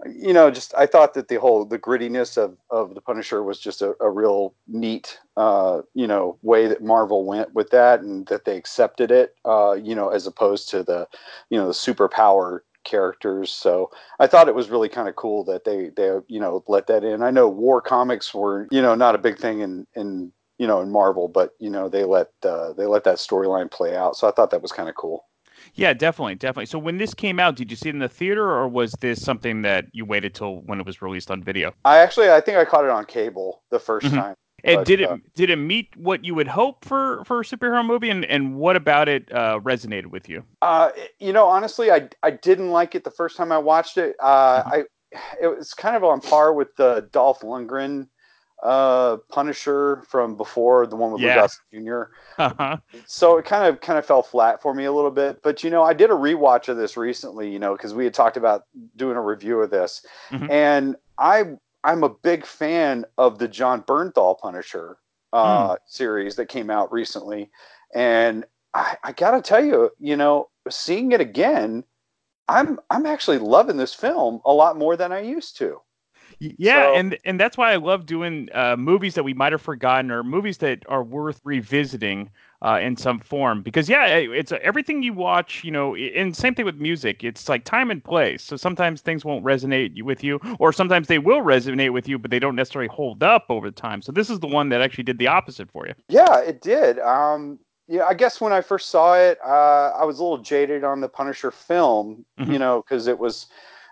[0.04, 3.58] you know, just I thought that the whole the grittiness of of the Punisher was
[3.58, 8.26] just a, a real neat, uh, you know, way that Marvel went with that, and
[8.26, 11.08] that they accepted it, uh, you know, as opposed to the,
[11.48, 13.52] you know, the superpower characters.
[13.52, 16.86] So I thought it was really kind of cool that they they you know let
[16.86, 17.22] that in.
[17.22, 20.80] I know war comics were you know not a big thing in in you know
[20.80, 24.16] in Marvel, but you know they let uh, they let that storyline play out.
[24.16, 25.26] So I thought that was kind of cool.
[25.74, 26.66] Yeah, definitely, definitely.
[26.66, 29.22] So when this came out, did you see it in the theater, or was this
[29.22, 31.72] something that you waited till when it was released on video?
[31.84, 34.16] I actually, I think I caught it on cable the 1st mm-hmm.
[34.16, 34.34] time.
[34.64, 37.44] And but, did it uh, did it meet what you would hope for for a
[37.44, 40.44] superhero movie, and and what about it uh, resonated with you?
[40.62, 44.16] Uh, you know, honestly, I I didn't like it the first time I watched it.
[44.20, 44.72] Uh, mm-hmm.
[44.72, 44.84] I
[45.40, 48.08] it was kind of on par with the Dolph Lundgren
[48.62, 51.46] uh Punisher from before the one with yeah.
[51.72, 52.04] Jr.
[52.38, 52.78] Uh-huh.
[53.06, 55.42] So it kind of kind of fell flat for me a little bit.
[55.42, 58.14] But you know, I did a rewatch of this recently, you know, because we had
[58.14, 58.64] talked about
[58.96, 60.04] doing a review of this.
[60.30, 60.50] Mm-hmm.
[60.50, 61.56] And I
[61.86, 64.98] I'm a big fan of the Jon Bernthal Punisher
[65.32, 65.78] uh, mm.
[65.86, 67.48] series that came out recently,
[67.94, 71.84] and I, I gotta tell you, you know, seeing it again,
[72.48, 75.80] I'm I'm actually loving this film a lot more than I used to.
[76.40, 79.62] Yeah, so, and and that's why I love doing uh, movies that we might have
[79.62, 82.30] forgotten or movies that are worth revisiting
[82.62, 83.62] uh, in some form.
[83.62, 85.62] Because yeah, it's uh, everything you watch.
[85.64, 87.24] You know, and same thing with music.
[87.24, 88.42] It's like time and place.
[88.42, 92.30] So sometimes things won't resonate with you, or sometimes they will resonate with you, but
[92.30, 94.02] they don't necessarily hold up over time.
[94.02, 95.94] So this is the one that actually did the opposite for you.
[96.08, 96.98] Yeah, it did.
[97.00, 100.82] Um, yeah, I guess when I first saw it, uh, I was a little jaded
[100.82, 102.24] on the Punisher film.
[102.38, 102.52] Mm-hmm.
[102.52, 103.46] You know, because it was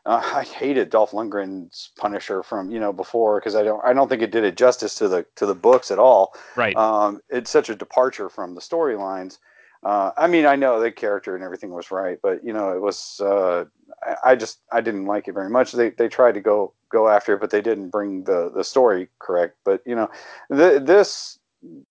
[0.06, 4.08] uh, I hated Dolph Lundgren's Punisher from you know before because I don't I don't
[4.08, 6.34] think it did it justice to the to the books at all.
[6.56, 6.76] Right.
[6.76, 9.38] Um, it's such a departure from the storylines.
[9.82, 12.80] Uh, I mean, I know the character and everything was right, but you know, it
[12.80, 13.20] was.
[13.20, 13.66] Uh,
[14.02, 15.72] I, I, just I didn't like it very much.
[15.72, 19.08] They they tried to go go after it, but they didn't bring the the story
[19.18, 19.56] correct.
[19.64, 20.10] But you know,
[20.48, 21.38] the, this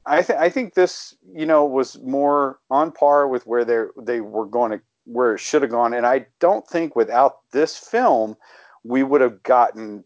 [0.06, 4.22] I think I think this you know was more on par with where they they
[4.22, 5.94] were going to where it should have gone.
[5.94, 8.36] And I don't think without this film,
[8.84, 10.04] we would have gotten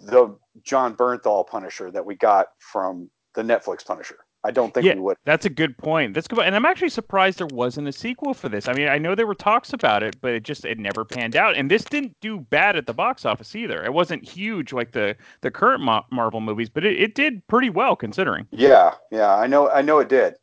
[0.00, 4.18] the Jon Bernthal Punisher that we got from the Netflix Punisher.
[4.44, 5.16] I don't think yeah, we would.
[5.24, 6.14] That's a good point.
[6.14, 6.38] That's good.
[6.38, 8.68] And I'm actually surprised there wasn't a sequel for this.
[8.68, 11.34] I mean, I know there were talks about it, but it just it never panned
[11.34, 11.56] out.
[11.56, 13.84] And this didn't do bad at the box office either.
[13.84, 17.96] It wasn't huge like the the current Marvel movies, but it, it did pretty well
[17.96, 18.46] considering.
[18.52, 19.70] Yeah, yeah, I know.
[19.70, 20.36] I know it did.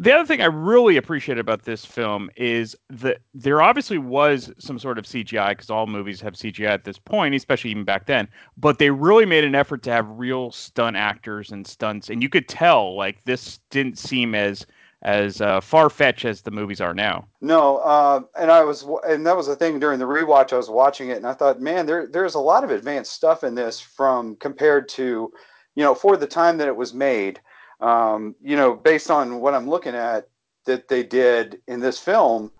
[0.00, 4.78] The other thing I really appreciate about this film is that there obviously was some
[4.78, 8.28] sort of CGI because all movies have CGI at this point, especially even back then.
[8.56, 12.28] But they really made an effort to have real stunt actors and stunts, and you
[12.28, 14.66] could tell like this didn't seem as
[15.02, 17.26] as uh, far fetched as the movies are now.
[17.40, 20.52] No, uh, and I was, and that was the thing during the rewatch.
[20.52, 23.42] I was watching it, and I thought, man, there there's a lot of advanced stuff
[23.42, 25.32] in this from compared to,
[25.74, 27.40] you know, for the time that it was made
[27.82, 30.28] um, you know, based on what I'm looking at
[30.64, 32.52] that they did in this film,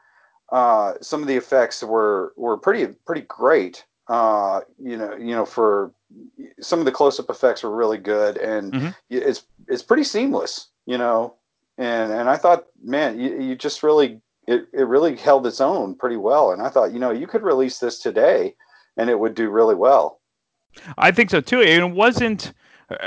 [0.51, 3.85] uh, some of the effects were were pretty pretty great.
[4.09, 5.93] Uh, you know, you know, for
[6.61, 8.89] some of the close-up effects were really good, and mm-hmm.
[9.09, 10.69] it's it's pretty seamless.
[10.87, 11.37] You know,
[11.79, 15.95] and and I thought, man, you, you just really it, it really held its own
[15.95, 16.51] pretty well.
[16.51, 18.55] And I thought, you know, you could release this today,
[18.97, 20.19] and it would do really well.
[20.99, 21.61] I think so too.
[21.61, 22.53] It wasn't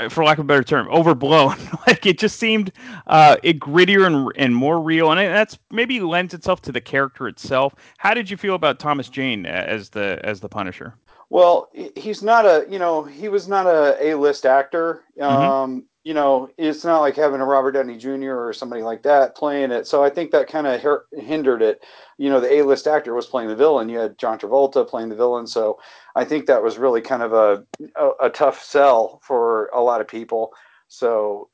[0.08, 1.56] for lack of a better term, overblown.
[1.86, 2.72] like it just seemed
[3.06, 7.28] uh, it grittier and, and more real, and that's maybe lends itself to the character
[7.28, 7.74] itself.
[7.98, 10.94] How did you feel about Thomas Jane as the as the Punisher?
[11.28, 15.02] Well, he's not a, you know, he was not a A-list actor.
[15.20, 18.30] Um, you know, it's not like having a Robert Downey Jr.
[18.46, 19.88] or somebody like that playing it.
[19.88, 21.82] So I think that kind of her- hindered it.
[22.16, 23.88] You know, the A-list actor was playing the villain.
[23.88, 25.48] You had John Travolta playing the villain.
[25.48, 25.80] So
[26.14, 27.64] I think that was really kind of a
[27.96, 30.52] a, a tough sell for a lot of people.
[30.86, 31.48] So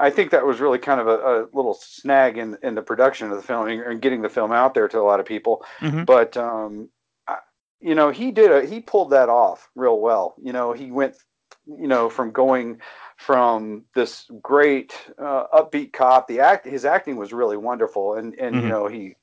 [0.00, 3.30] I think that was really kind of a, a little snag in in the production
[3.30, 5.64] of the film and getting the film out there to a lot of people.
[5.78, 6.04] Mhm.
[6.04, 6.88] But um,
[7.28, 7.38] I-
[7.78, 10.34] you know, he did a he pulled that off real well.
[10.42, 11.14] You know, he went,
[11.66, 12.80] you know, from going
[13.18, 16.28] from this great uh, upbeat cop.
[16.28, 18.62] The act his acting was really wonderful, and and Mhm.
[18.62, 19.14] you know he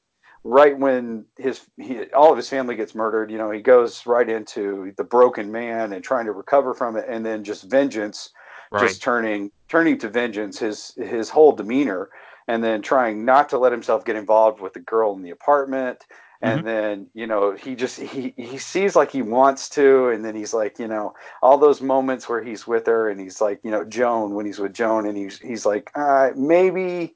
[0.43, 4.29] right when his he, all of his family gets murdered, you know, he goes right
[4.29, 8.29] into the broken man and trying to recover from it, and then just vengeance,
[8.71, 8.81] Right.
[8.81, 10.59] just turning turning to vengeance.
[10.59, 12.09] His his whole demeanor,
[12.47, 16.03] and then trying not to let himself get involved with the girl in the apartment.
[16.41, 20.36] And then you know he just he he sees like he wants to, and then
[20.36, 23.71] he's like you know all those moments where he's with her, and he's like you
[23.71, 27.15] know Joan when he's with Joan, and he's he's like uh, maybe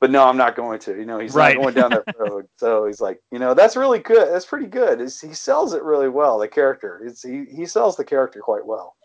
[0.00, 0.96] but no, I'm not going to.
[0.96, 1.56] You know, he's Right.
[1.56, 2.46] not going down that road.
[2.56, 4.32] so he's like, you know, that's really good.
[4.32, 5.00] That's pretty good.
[5.00, 6.38] It's, he sells it really well.
[6.38, 7.02] The character.
[7.04, 8.96] It's he, he sells the character quite well.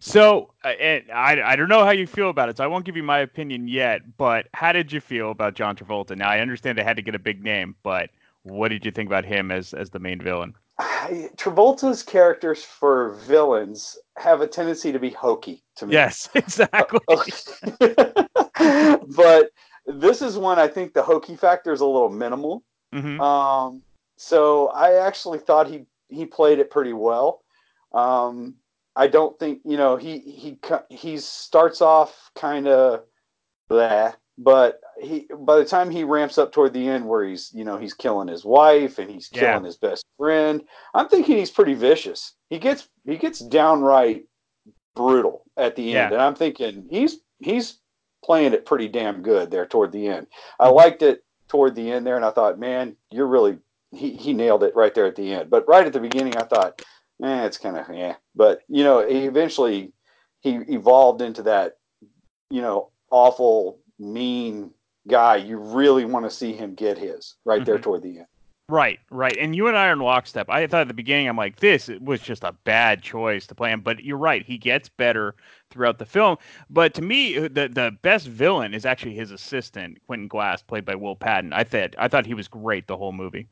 [0.00, 2.84] So, uh, and I, I don't know how you feel about it, so I won't
[2.84, 4.02] give you my opinion yet.
[4.16, 6.16] But how did you feel about John Travolta?
[6.16, 8.10] Now, I understand they had to get a big name, but
[8.46, 10.54] what did you think about him as as the main villain?
[10.78, 15.94] I- Travolta's characters for villains have a tendency to be hokey to me.
[15.94, 17.00] Yes, exactly.
[19.16, 19.50] but
[19.86, 22.62] this is one I think the hokey factor is a little minimal.
[22.94, 23.20] Mhm.
[23.20, 23.82] Um,
[24.16, 27.42] so I actually thought he he played it pretty well.
[27.92, 28.54] Um,
[28.94, 30.58] I don't think you know he he
[30.90, 33.02] he starts off kind of
[33.68, 37.64] blah, but he by the time he ramps up toward the end where he's you
[37.64, 39.40] know he's killing his wife and he's Yeah.
[39.52, 40.62] killing his best friend,
[40.94, 42.32] I'm thinking he's pretty vicious.
[42.50, 44.24] He gets he gets downright
[44.94, 46.12] brutal at the end, Yeah.
[46.14, 47.78] and I'm thinking he's he's
[48.24, 50.26] playing it pretty damn good there toward the end.
[50.58, 53.58] I liked it toward the end there, and I thought, man, you're really
[53.92, 55.48] he, he nailed it right there at the end.
[55.50, 56.82] But right at the beginning, I thought,
[57.22, 58.16] eh, it's kind of yeah.
[58.34, 59.92] But you know, he eventually
[60.40, 61.76] he evolved into that,
[62.50, 64.70] you know, awful, mean
[65.08, 65.36] guy.
[65.36, 67.82] You really want to see him get his right there Mhm.
[67.82, 68.26] toward the end.
[68.68, 69.36] Right, right.
[69.38, 70.50] And you and I are in lockstep.
[70.50, 73.70] I thought at the beginning, I'm like, this was just a bad choice to play
[73.70, 73.80] him.
[73.80, 74.44] But you're right.
[74.44, 75.36] He gets better
[75.70, 76.36] throughout the film.
[76.68, 80.84] But to me, uh, the the best villain is actually his assistant, Quentin Glass, played
[80.84, 81.52] by Will Patton.
[81.52, 83.46] I thought I thought he was great the whole movie.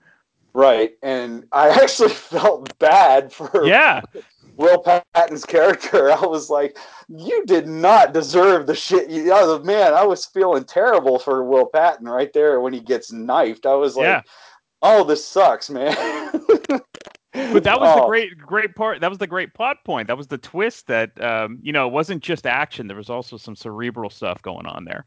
[0.52, 4.02] Right, and I actually felt bad for Yeah.
[4.56, 6.10] Will Patton's character.
[6.12, 6.78] I was like,
[7.08, 9.10] you did not deserve the shit.
[9.10, 12.80] You, I was, man, I was feeling terrible for Will Patton right there when he
[12.80, 13.66] gets knifed.
[13.66, 14.22] I was like, Yeah.
[14.82, 15.94] oh, this sucks, man.
[17.52, 18.06] But that was the Oh.
[18.06, 19.00] great great part.
[19.00, 20.06] That was the great plot point.
[20.06, 22.86] That was the twist that um, you know, it wasn't just action.
[22.86, 25.04] There was also some cerebral stuff going on there.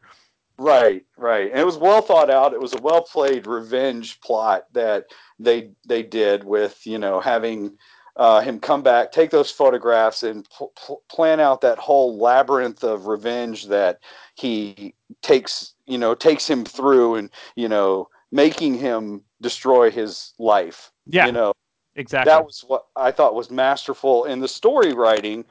[0.58, 1.50] Right, right.
[1.50, 2.52] And it was well thought out.
[2.52, 5.06] It was a well played revenge plot that
[5.38, 7.78] they they did with you know having
[8.18, 12.84] uh, him come back, take those photographs, and pl- pl- plan out that whole labyrinth
[12.84, 14.00] of revenge that
[14.34, 20.92] he takes you know takes him through, and you know making him destroy his life.
[21.06, 21.26] Yeah.
[21.26, 21.52] you know
[21.98, 22.30] Exactly.
[22.30, 25.44] that was what I thought was masterful in the story writing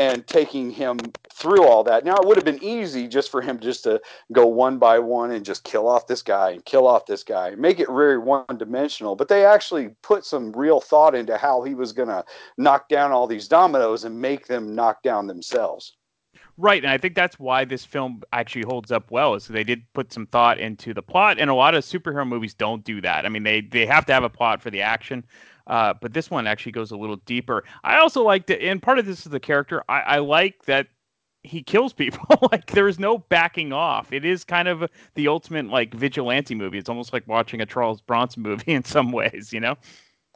[0.00, 0.98] and taking him
[1.34, 2.06] through all that.
[2.06, 4.00] Now it would have been easy just for him just to
[4.32, 7.54] go one by one and just kill off this guy and kill off this guy,
[7.54, 9.14] make it very one dimensional.
[9.14, 12.24] But they actually put some real thought into how he was going to
[12.56, 15.98] knock down all these dominoes and make them knock down themselves.
[16.62, 19.34] Right, and I think that's why this film actually holds up well.
[19.34, 22.52] Is they did put some thought into the plot, and a lot of superhero movies
[22.52, 23.24] don't do that.
[23.24, 25.24] I mean, they they have to have a plot for the action,
[25.68, 27.64] uh, but this one actually goes a little deeper.
[27.82, 29.82] I also like that, and part of this is the character.
[29.88, 30.88] I, I like that
[31.44, 32.26] he kills people.
[32.52, 34.12] like there is no backing off.
[34.12, 34.84] It is kind of
[35.14, 36.76] the ultimate like vigilante movie.
[36.78, 39.50] It's almost like watching a Charles Bronson movie in some ways.
[39.52, 39.76] You know?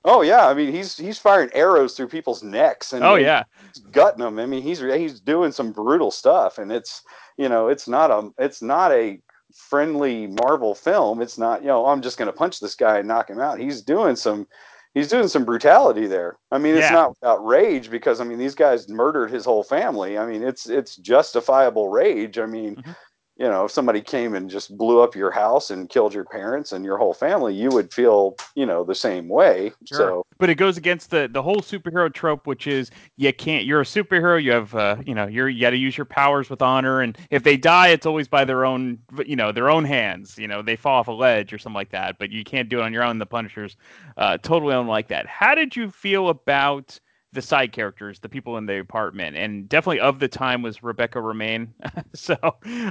[0.04, 3.44] Oh yeah, I mean he's he's firing arrows through people's necks and Oh yeah.
[3.72, 4.38] he's gutting them.
[4.38, 7.02] I mean he's he's doing some brutal stuff, and it's
[7.38, 9.20] you know it's not a it's not a
[9.54, 11.22] friendly Marvel film.
[11.22, 13.58] It's not you know I'm just going to punch this guy and knock him out.
[13.58, 14.46] He's doing some
[14.92, 16.36] he's doing some brutality there.
[16.50, 16.92] I mean it's Yeah.
[16.92, 20.18] not without rage because I mean these guys murdered his whole family.
[20.18, 22.38] I mean it's it's justifiable rage.
[22.38, 22.76] I mean.
[22.76, 22.90] Mm-hmm.
[23.36, 26.70] You know, if somebody came and just blew up your house and killed your parents
[26.70, 29.72] and your whole family, you would feel, you know, the same way.
[29.86, 33.64] So, but it goes against the the whole superhero trope, which is you can't.
[33.64, 34.40] You're a superhero.
[34.40, 37.18] You have, uh, you know, you're you got to use your powers with honor, and
[37.30, 40.38] if they die, it's always by their own, you know, their own hands.
[40.38, 42.18] You know, they fall off a ledge or something like that.
[42.18, 43.18] But you can't do it on your own.
[43.18, 43.76] The Punishers
[44.16, 45.26] uh, totally don't that.
[45.26, 47.00] How did you feel about
[47.34, 51.18] the side characters, the people in the apartment, and definitely of the time was Rebecca
[51.18, 51.68] Romijn.
[52.14, 52.36] so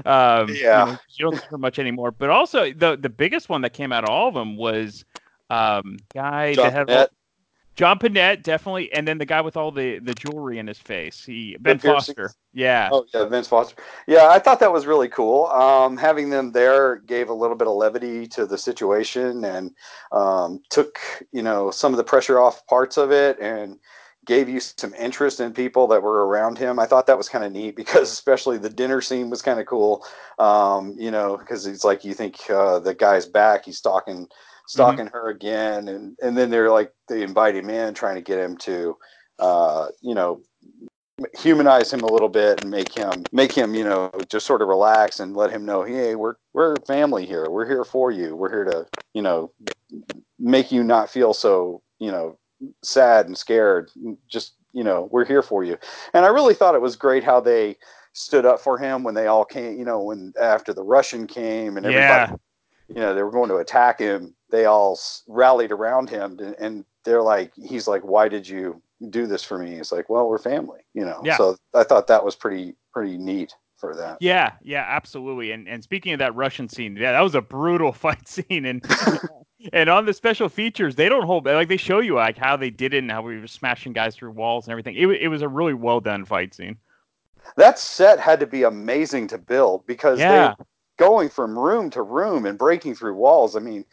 [0.06, 0.86] um, Yeah.
[0.86, 2.12] you, know, you don't see her much anymore.
[2.12, 5.06] But also the the biggest one that came out of all of them was
[5.50, 7.08] um, guy John that had Pinette.
[7.76, 11.26] John Pinette, definitely, and then the guy with all the the jewelry in his face,
[11.26, 11.80] he Ben.
[11.80, 12.32] Foster.
[12.54, 12.90] Yeah.
[12.92, 13.82] Oh yeah, Vince Foster.
[14.06, 15.48] Yeah, I thought that was really cool.
[15.48, 19.72] Um, having them there gave a little bit of levity to the situation and
[20.12, 21.00] um, took
[21.32, 23.80] you know some of the pressure off parts of it and
[24.26, 26.80] gave you some interest in people that were around him.
[26.80, 29.66] I thought that was kind of neat because especially the dinner scene was kind of
[29.66, 30.06] cool.
[30.40, 34.28] Um, you know, because it's like you think uh, the guy's back, he's stalking
[34.68, 38.40] stalking her again, and and then they're like they invite him in, trying to get
[38.40, 38.98] him to
[39.40, 40.42] uh, you know
[41.38, 44.68] humanize him a little bit and make him make him you know just sort of
[44.68, 48.50] relax and let him know hey we're we're family here we're here for you we're
[48.50, 49.52] here to you know
[50.40, 52.38] make you not feel so you know
[52.82, 53.92] sad and scared
[54.28, 55.78] just you know we're here for you
[56.14, 57.78] and i really thought it was great how they
[58.14, 61.78] stood up for him when they all came you know when after the russian came
[61.78, 62.36] and everybody Yeah.
[62.90, 66.56] you know they were going to attack him they all s- rallied around him and,
[66.60, 70.30] and they're like he's like why did you do this for me it's like well
[70.30, 71.38] we're family you know Yeah.
[71.38, 75.52] so i thought that was pretty pretty neat for that Yeah, yeah, absolutely.
[75.52, 78.66] And and speaking of that Russian scene, yeah, that was a brutal fight scene.
[78.66, 78.82] And
[79.72, 82.70] and on the special features, they don't hold like they show you like how they
[82.70, 84.96] did it and how we were smashing guys through walls and everything.
[84.96, 86.78] It it was a really well done fight scene.
[87.56, 90.56] that set had to be amazing to build because Yeah.
[90.56, 90.64] they
[90.98, 93.84] going from room to room and breaking through walls i mean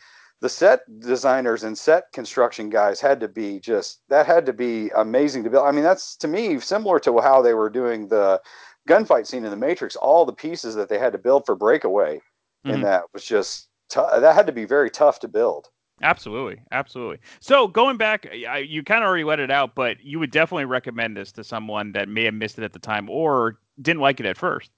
[0.43, 4.91] the set designers and set construction guys had to be just that had to be
[4.97, 8.39] amazing to build i mean that's to me similar to how they were doing the
[8.87, 12.21] gunfight scene in the matrix all the pieces that they had to build for breakaway
[12.67, 12.75] Mhm.
[12.75, 15.69] and that was just tou- that had to be very tough to build
[16.03, 17.19] Absolutely, absolutely.
[17.41, 20.65] So going back, I, you kind of already let it out, but you would definitely
[20.65, 24.19] recommend this to someone that may have missed it at the time or didn't like
[24.19, 24.71] it at first.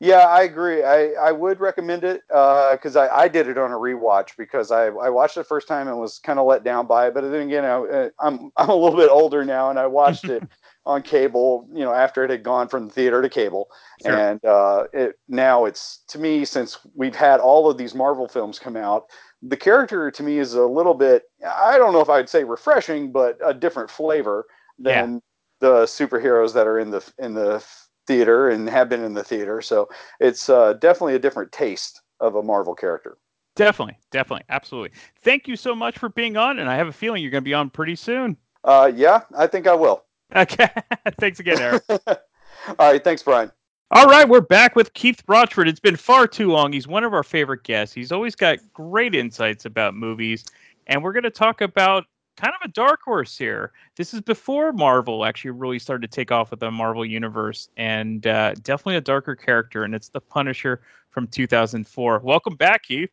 [0.00, 0.82] Yeah, I agree.
[0.82, 4.70] I, I would recommend it uh, because I, I did it on a rewatch because
[4.70, 7.14] I, I watched it the first time and was kind of let down by it.
[7.14, 10.24] But then again, I, uh, I'm I'm a little bit older now, and I watched
[10.24, 10.42] it
[10.86, 11.68] on cable.
[11.72, 13.68] You know, after it had gone from the theater to cable,
[14.04, 14.16] Sure.
[14.16, 18.58] and uh, it now it's to me since we've had all of these Marvel films
[18.58, 19.04] come out,
[19.42, 21.24] the character to me is a little bit.
[21.46, 24.46] I don't know if I'd say refreshing, but a different flavor
[24.78, 25.02] Yeah.
[25.02, 25.22] than
[25.60, 27.64] the superheroes that are in the in the
[28.06, 29.60] theater and have been in the theater.
[29.60, 33.18] So it's uh, definitely a different taste of a Marvel character.
[33.56, 34.98] Definitely, definitely, absolutely.
[35.22, 37.48] Thank you so much for being on, and I have a feeling you're going to
[37.48, 38.36] be on pretty soon.
[38.64, 40.04] Uh, yeah, I think I will.
[40.34, 40.68] Okay,
[41.18, 41.82] thanks again, Eric.
[41.88, 43.50] All right, thanks, Brian.
[43.90, 45.66] All right, we're back with Keith Brochford.
[45.66, 46.72] It's been far too long.
[46.72, 47.94] He's one of our favorite guests.
[47.94, 50.44] He's always got great insights about movies,
[50.86, 52.04] and we're going to talk about
[52.36, 53.72] kind of a dark horse here.
[53.96, 58.24] This is before Marvel actually really started to take off with the Marvel universe, and
[58.26, 62.20] uh, definitely a darker character, and it's the Punisher from 2004.
[62.20, 63.10] Welcome back, Keith.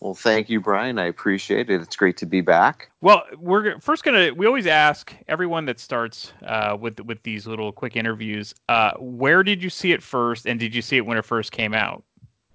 [0.00, 0.98] Well, thank you, Brian.
[0.98, 1.80] I appreciate it.
[1.82, 2.90] It's great to be back.
[3.02, 4.32] Well, we're first gonna.
[4.32, 8.54] We always ask everyone that starts uh, with with these little quick interviews.
[8.70, 11.52] Uh, where did you see it first, and did you see it when it first
[11.52, 12.02] came out?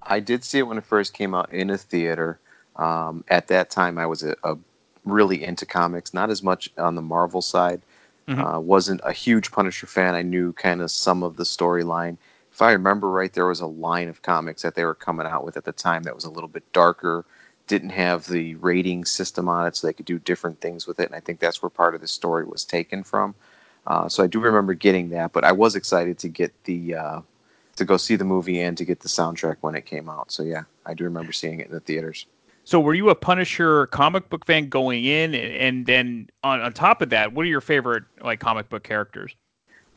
[0.01, 2.39] I did see it when it first came out in a theater.
[2.77, 4.57] Um, at that time, I was a, a
[5.03, 7.81] really into comics, not as much on the Marvel side.
[8.27, 8.55] Mhm.
[8.55, 10.15] Uh, wasn't a huge Punisher fan.
[10.15, 12.17] I knew kind of some of the storyline.
[12.55, 15.43] If I remember right, there was a line of comics that they were coming out
[15.43, 17.25] with at the time that was a little bit darker,
[17.67, 21.07] didn't have the rating system on it, so they could do different things with it.
[21.07, 23.35] And I think that's where part of the story was taken from.
[23.85, 27.21] Uh, so I do remember getting that, but I was excited to get the uh,
[27.75, 30.31] to go see the movie and to get the soundtrack when it came out.
[30.31, 32.25] So yeah, I do remember seeing it in the theaters.
[32.63, 37.01] So, were you a Punisher comic book fan going in, and, then on, on top
[37.01, 39.35] of that, what are your favorite like comic book characters?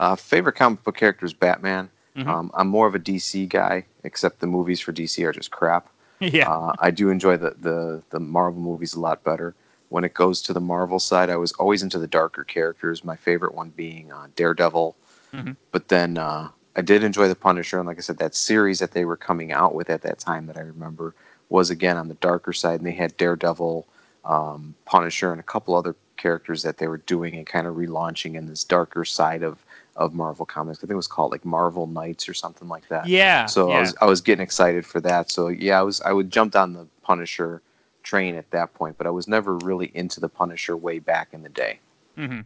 [0.01, 1.89] Uh, favorite comic book character is Batman.
[2.19, 2.27] Mhm.
[2.27, 5.89] Um, I'm more of a DC guy, except the movies for DC are just crap.
[6.21, 6.51] Yeah.
[6.51, 9.55] Uh, I do enjoy the, the the Marvel movies a lot better.
[9.89, 13.05] When it goes to the Marvel side, I was always into the darker characters.
[13.05, 14.97] My favorite one being uh, Daredevil.
[15.33, 15.57] Mhm.
[15.71, 18.91] But then uh, I did enjoy the Punisher, and like I said, that series that
[18.93, 21.15] they were coming out with at that time that I remember
[21.51, 23.87] was again on the darker side, and they had Daredevil,
[24.25, 28.35] um, Punisher, and a couple other characters that they were doing and kind of relaunching
[28.35, 29.63] in this darker side of
[29.99, 30.79] of Marvel comics.
[30.79, 33.07] I think it was called like Marvel Knights or something like that.
[33.07, 35.31] Yeah, So I was I was getting excited for that.
[35.31, 37.61] So yeah, I was I would jumped on the Punisher
[38.05, 41.43] train at that point, but I was never really into the Punisher way back in
[41.43, 41.81] the day.
[42.17, 42.41] hmm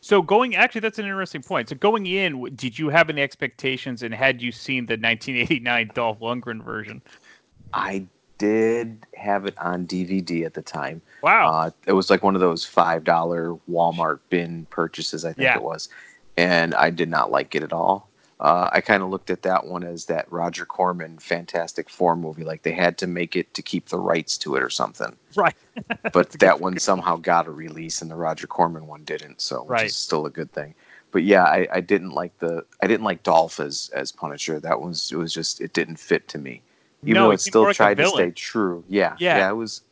[0.00, 1.68] So, going actually, that's an interesting point.
[1.68, 6.18] So, going in, did you have any expectations, and had you seen the 1989 Dolph
[6.20, 7.02] Lundgren version?
[7.72, 8.06] I
[8.38, 11.00] did have it on DVD at the time.
[11.22, 11.50] Wow.
[11.52, 15.56] Uh, it was like one of those five dollar Walmart bin purchases, I think Yeah.
[15.56, 15.88] it was,
[16.36, 18.08] and I did not like it at all.
[18.38, 22.44] Uh, I kind of looked at that one as that Roger Corman Fantastic Four movie,
[22.44, 25.16] like they had to make it to keep the rights to it or something.
[25.34, 25.54] Right.
[26.12, 29.70] But that one somehow got a release, and the Roger Corman one didn't, so which
[29.70, 29.86] Right.
[29.86, 30.74] is still a good thing.
[31.12, 34.60] But yeah, I, I didn't like the I didn't like Dolph as as Punisher.
[34.60, 36.60] That was it was just it didn't fit to me.
[37.02, 38.84] Even No, though it still more like a tried to stay true.
[38.88, 39.38] Yeah, Yeah.
[39.38, 39.82] yeah, it was.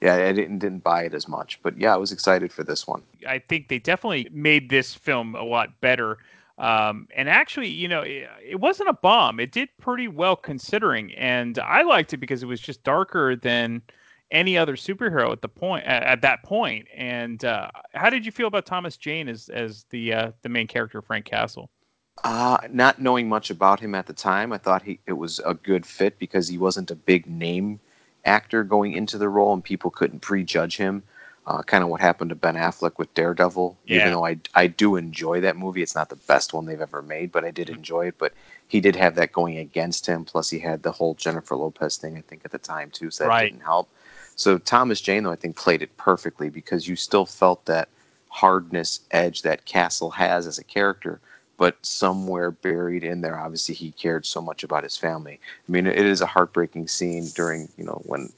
[0.00, 2.86] Yeah, I didn't didn't buy it as much, but yeah, I was excited for this
[2.86, 3.02] one.
[3.26, 6.18] I think they definitely made this film a lot better.
[6.58, 9.38] Um, and actually, you know, it, it wasn't a bomb.
[9.38, 13.82] It did pretty well considering, and I liked it because it was just darker than
[14.30, 16.86] any other superhero at the point at, at that point.
[16.94, 20.66] And uh, how did you feel about Thomas Jane as as the uh, the main
[20.66, 21.70] character, Frank Castle?
[22.24, 25.54] Uh, not knowing much about him at the time, I thought he it was a
[25.54, 27.80] good fit because he wasn't a big name
[28.28, 31.02] actor going into the role, and people couldn't prejudge him.
[31.46, 33.78] Uh, kind of what happened to Ben Affleck with Daredevil.
[33.86, 33.96] Yeah.
[34.00, 37.00] Even though I I do enjoy that movie, it's not the best one they've ever
[37.00, 38.16] made, but I did enjoy it.
[38.18, 38.34] But
[38.68, 40.26] he did have that going against him.
[40.26, 43.24] Plus, he had the whole Jennifer Lopez thing, I think, at the time too, so
[43.24, 43.50] that Right.
[43.50, 43.88] didn't help.
[44.36, 47.88] So Thomas Jane, though, I think played it perfectly because you still felt that
[48.28, 51.18] hardness edge that Castle has as a character,
[51.58, 55.38] but somewhere buried in there, obviously he cared so much about his family.
[55.68, 58.32] I mean, it is a heartbreaking scene during, you know, when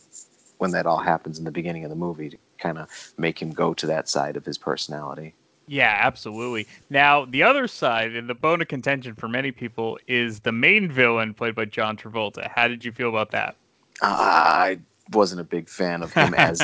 [0.58, 3.50] when that all happens in the beginning of the movie to kind of make him
[3.50, 5.34] go to that side of his personality.
[5.66, 6.66] Yeah, absolutely.
[6.90, 10.90] Now, the other side, and the bone of contention for many people, is the main
[10.90, 12.50] villain played by John Travolta.
[12.54, 13.56] How did you feel about that?
[14.02, 14.80] I
[15.12, 16.60] wasn't a big fan of him as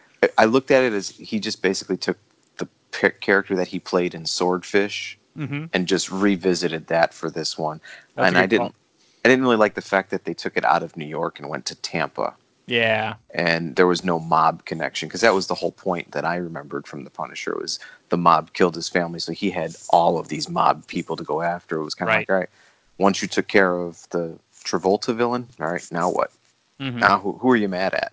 [0.38, 2.18] I looked at it as he just basically took
[2.58, 2.68] the
[3.20, 5.66] character that he played in Swordfish Mm-hmm.
[5.72, 7.80] and just revisited that for this one.
[8.16, 8.74] That's and I didn't call.
[9.24, 11.48] I didn't really like the fact that they took it out of New York and
[11.48, 12.34] went to Tampa
[12.66, 13.14] Yeah.
[13.34, 16.86] and there was no mob connection because that was the whole point that I remembered
[16.86, 17.78] from the Punisher was
[18.08, 21.42] the mob killed his family so he had all of these mob people to go
[21.42, 21.76] after.
[21.80, 22.20] It was kind of Right.
[22.22, 22.48] like all right,
[22.98, 26.32] once you took care of the Travolta villain, all right, now what?
[26.80, 26.94] Mhm.
[26.96, 28.12] Now who, who are you mad at?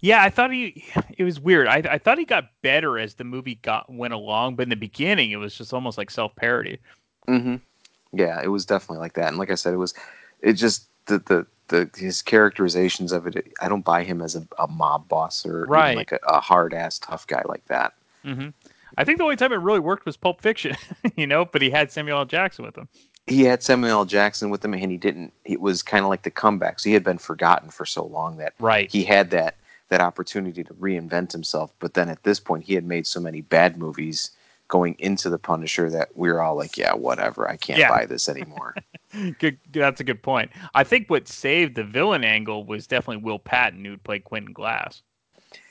[0.00, 0.84] Yeah, I thought he.
[1.18, 1.66] It was weird.
[1.68, 4.76] I I thought he got better as the movie got went along, but in the
[4.76, 6.78] beginning, it was just almost like self parody.
[7.26, 7.56] hmm
[8.12, 9.28] Yeah, it was definitely like that.
[9.28, 9.94] And like I said, it was
[10.40, 13.52] it just the the, the his characterizations of it.
[13.60, 15.96] I don't buy him as a, a mob boss or Right.
[15.96, 17.92] like a, a hard ass tough guy like that.
[18.24, 18.48] hmm
[18.98, 20.76] I think the only time it really worked was Pulp Fiction,
[21.16, 21.44] you know.
[21.44, 22.24] But he had Samuel L.
[22.24, 22.88] Jackson with him.
[23.28, 24.04] He had Samuel L.
[24.04, 25.32] Jackson with him, and he didn't.
[25.44, 26.80] It was kind of like the comeback.
[26.80, 28.90] So he had been forgotten for so long that Right.
[28.90, 29.54] he had that
[29.90, 31.72] that opportunity to reinvent himself.
[31.80, 34.32] But then at this point, he had made so many bad movies
[34.68, 37.48] going into the Punisher that we are all like, yeah, whatever.
[37.48, 37.88] I can't Yeah.
[37.88, 38.78] buy this anymore.
[39.38, 39.58] Good.
[39.72, 40.50] That's a good point.
[40.74, 45.02] I think what saved the villain angle was definitely Will Patton, who played Quentin Glass.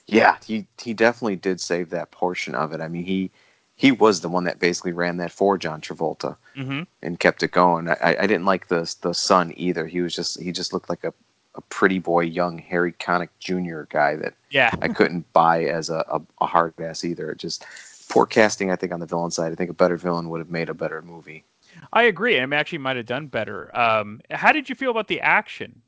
[0.07, 2.81] Yeah, he he definitely did save that portion of it.
[2.81, 3.31] I mean, he
[3.75, 6.81] he was the one that basically ran that for John Travolta Mm-hmm.
[7.03, 7.89] and kept it going.
[7.89, 9.87] I, I didn't like the the son either.
[9.87, 11.13] He was just he just looked like a,
[11.59, 13.81] a pretty boy, young Harry Connick Jr.
[13.89, 14.71] guy that Yeah.
[14.81, 17.29] I couldn't buy as a, a, a hard ass either.
[17.31, 17.65] It just
[18.07, 18.71] poor casting.
[18.71, 20.73] I think on the villain side, I think a better villain would have made a
[20.73, 21.43] better movie.
[21.91, 22.37] I agree.
[22.37, 23.77] and actually might have done better.
[23.77, 25.81] Um, how did you feel about the action?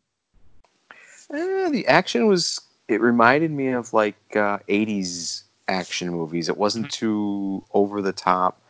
[1.33, 2.59] Eh, the action was
[2.89, 8.61] it reminded me of like uh, 80s action movies it wasn't too over the top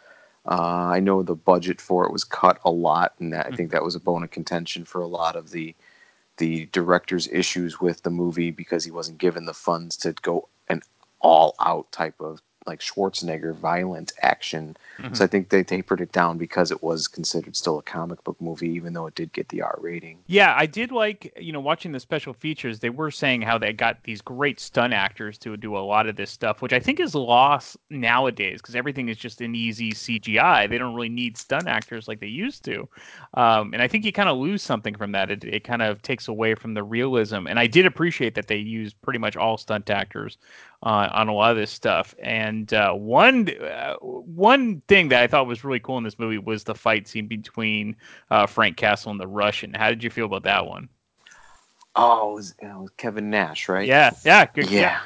[0.48, 3.72] uh, i know the budget for it was cut a lot and that, i think
[3.72, 5.74] that was a bone of contention for a lot of the
[6.38, 10.82] the director's issues with the movie because he wasn't given the funds to go an
[11.22, 14.78] all out type of like Schwarzenegger violent action.
[15.00, 15.16] Mhm.
[15.16, 18.40] So I think they tapered it down because it was considered still a comic book
[18.40, 20.20] movie, even though it did get the R rating.
[20.28, 22.80] Yeah, I did like, you know, watching the special features.
[22.80, 26.16] They were saying how they got these great stunt actors to do a lot of
[26.16, 30.68] this stuff, which I think is lost nowadays because everything is just an easy CGI.
[30.68, 32.88] They don't really need stunt actors like they used to.
[33.34, 35.32] Um, and I think you kind of lose something from that.
[35.32, 37.48] It, it kind of takes away from the realism.
[37.48, 40.38] And I did appreciate that they used pretty much all stunt actors
[40.84, 42.16] uh, on a lot of this stuff.
[42.22, 46.38] And uh, one uh, one thing that I thought was really cool in this movie
[46.38, 47.96] was the fight scene between
[48.30, 49.74] uh, Frank Castle and the Russian.
[49.74, 50.90] How did you feel about that one?
[51.96, 53.88] Oh, it was, it was Kevin Nash, right?
[53.88, 54.70] Yeah, yeah, good.
[54.70, 55.00] Yeah.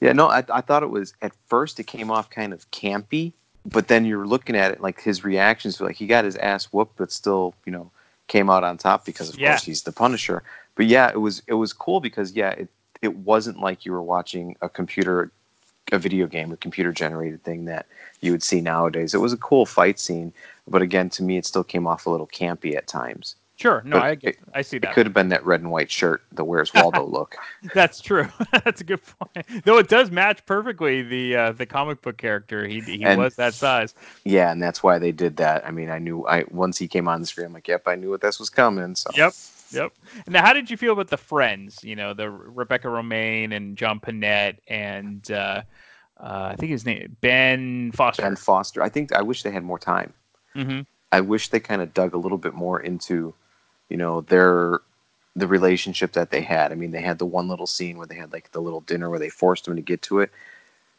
[0.00, 3.32] Yeah, no, I, I thought it was at first it came off kind of campy,
[3.64, 6.66] but then you're looking at it like his reactions were like he got his ass
[6.66, 7.90] whooped, but still, you know,
[8.26, 9.50] came out on top because of Yeah.
[9.50, 10.42] course he's the Punisher.
[10.74, 12.68] But yeah, it was it was cool because yeah, it
[13.04, 15.30] it wasn't like you were watching a computer
[15.92, 17.84] a video game, a computer generated thing that
[18.22, 19.12] you would see nowadays.
[19.12, 20.32] It was a cool fight scene,
[20.66, 23.36] but again, to me, it still came off a little campy at times.
[23.56, 23.82] Sure.
[23.84, 24.30] No, But I get.
[24.34, 24.90] it- I see that.
[24.90, 27.36] It could have been that red and white shirt, the Where's Waldo look.
[27.74, 28.26] That's true.
[28.64, 29.46] That's a good point.
[29.64, 32.66] Though it does match perfectly the uh, the comic book character.
[32.66, 33.94] He he And- was that size.
[34.24, 35.64] Yeah, and that's why they did that.
[35.66, 37.94] I mean, I knew I once he came on the screen, I'm like, yep, I
[37.94, 38.94] knew what this was coming.
[38.96, 39.34] So Yep.
[39.74, 39.92] Yep.
[40.28, 41.82] Now, how did you feel about the friends?
[41.82, 45.62] You know, the Rebecca Romijn and John Pinette and uh,
[46.20, 48.22] uh, I think his name Ben Foster.
[48.22, 48.82] Ben Foster.
[48.82, 50.12] I think I wish they had more time.
[50.54, 50.80] hmm
[51.12, 53.34] I wish they kind of dug a little bit more into,
[53.88, 54.80] you know, their
[55.36, 56.72] the relationship that they had.
[56.72, 59.08] I mean, they had the one little scene where they had like the little dinner
[59.10, 60.32] where they forced him to get to it,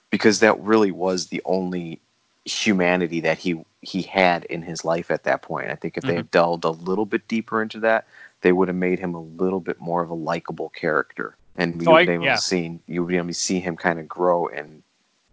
[0.10, 2.00] because that really was the only
[2.46, 5.70] humanity that he he had in his life at that point.
[5.70, 8.08] I think if they had delved a little bit deeper into that,
[8.46, 11.90] they would have made him a little bit more of a likable character, and you
[11.90, 12.36] Oh, would able yeah.
[12.36, 14.84] to see you would be able to see him kind of grow and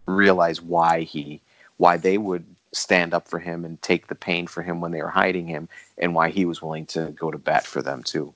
[0.07, 1.39] realize why he
[1.77, 5.01] why they would stand up for him and take the pain for him when they
[5.03, 8.33] were hiding him and why he was willing to go to bat for them too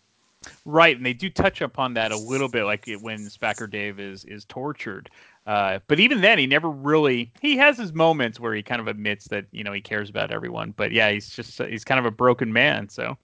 [0.65, 4.23] Right, and they do touch upon that a little bit, like when Spacker Dave is
[4.25, 5.09] is tortured.
[5.45, 7.31] Uh, but even then, he never really.
[7.41, 10.31] He has his moments where he kind of admits that you know he cares about
[10.31, 10.71] everyone.
[10.71, 12.89] But yeah, he's just he's kind of a broken man.
[12.89, 13.17] So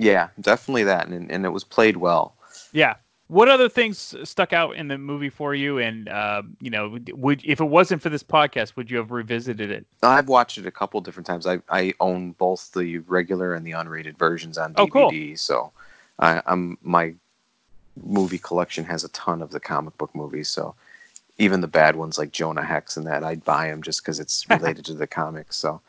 [0.00, 2.34] yeah definitely that and, and it was played well
[2.72, 2.94] yeah.
[3.28, 5.78] What other things stuck out in the movie for you?
[5.78, 9.70] And uh, you know, would if it wasn't for this podcast, would you have revisited
[9.70, 9.86] it?
[10.02, 13.72] i've watched it a couple different times i, I own both the regular and the
[13.72, 15.36] unrated versions on DVD, Oh, cool.
[15.36, 15.72] so
[16.18, 17.14] I, i'm my
[18.02, 20.74] movie collection has a ton of the comic book movies so
[21.38, 24.48] even the bad ones like jonah hex and that i'd buy them just because it's
[24.56, 25.80] related to the comics so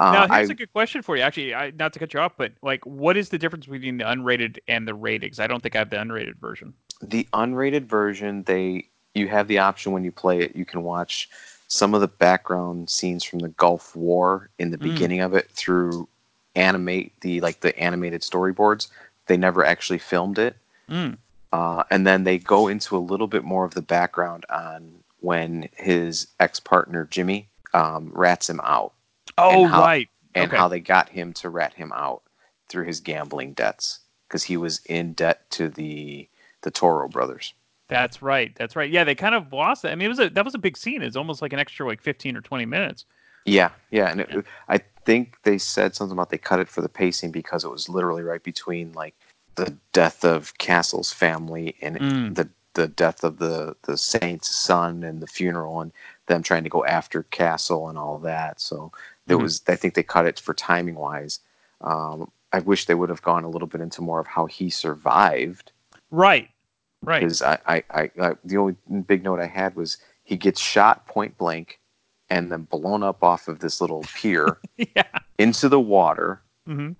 [0.00, 1.22] now, here's I, a good question for you.
[1.22, 4.04] Actually, I, not to cut you off, but like, what is the difference between the
[4.04, 5.38] unrated and the ratings?
[5.40, 6.74] I don't think I have the unrated version.
[7.02, 8.84] the unrated version they
[9.14, 11.28] you have the option when you play it you can watch
[11.68, 14.82] some of the background scenes from the gulf war in the Mm.
[14.82, 16.08] beginning of it through
[16.56, 18.88] animate the like the animated storyboards
[19.26, 20.56] they never actually filmed it
[20.90, 21.18] Mm.
[21.52, 25.68] uh, and then they go into a little bit more of the background on when
[25.76, 28.92] his ex-partner jimmy um, rats him out
[29.38, 30.08] Oh, and how, right.
[30.34, 30.56] and Okay.
[30.56, 32.22] how they got him to rat him out
[32.68, 36.28] through his gambling debts because he was in debt to the
[36.62, 37.54] the toro brothers
[37.88, 38.54] That's right.
[38.56, 38.90] That's right.
[38.90, 39.88] Yeah, they kind of lost it.
[39.88, 41.02] I mean, it was a that was a big scene.
[41.02, 43.06] It's almost like an extra like 15 or 20 minutes.
[43.44, 46.88] Yeah, yeah, and it, I think they said something about they cut it for the
[46.88, 49.14] pacing because it was literally right between like
[49.54, 52.34] the death of Castle's family and Mm.
[52.34, 55.92] the the death of the the saint's son and the funeral and
[56.26, 58.60] them trying to go after Castle and all that.
[58.60, 58.92] So
[59.28, 59.42] there Mhm.
[59.42, 61.40] was I think they cut it for timing wise.
[61.82, 64.70] Um, I wish they would have gone a little bit into more of how he
[64.70, 65.70] survived
[66.10, 66.48] Right.
[67.02, 67.20] Right.
[67.20, 68.74] because I, I, I, I the only
[69.06, 71.78] big note I had was he gets shot point blank
[72.30, 74.58] and then blown up off of this little pier
[75.38, 76.92] into the water hmm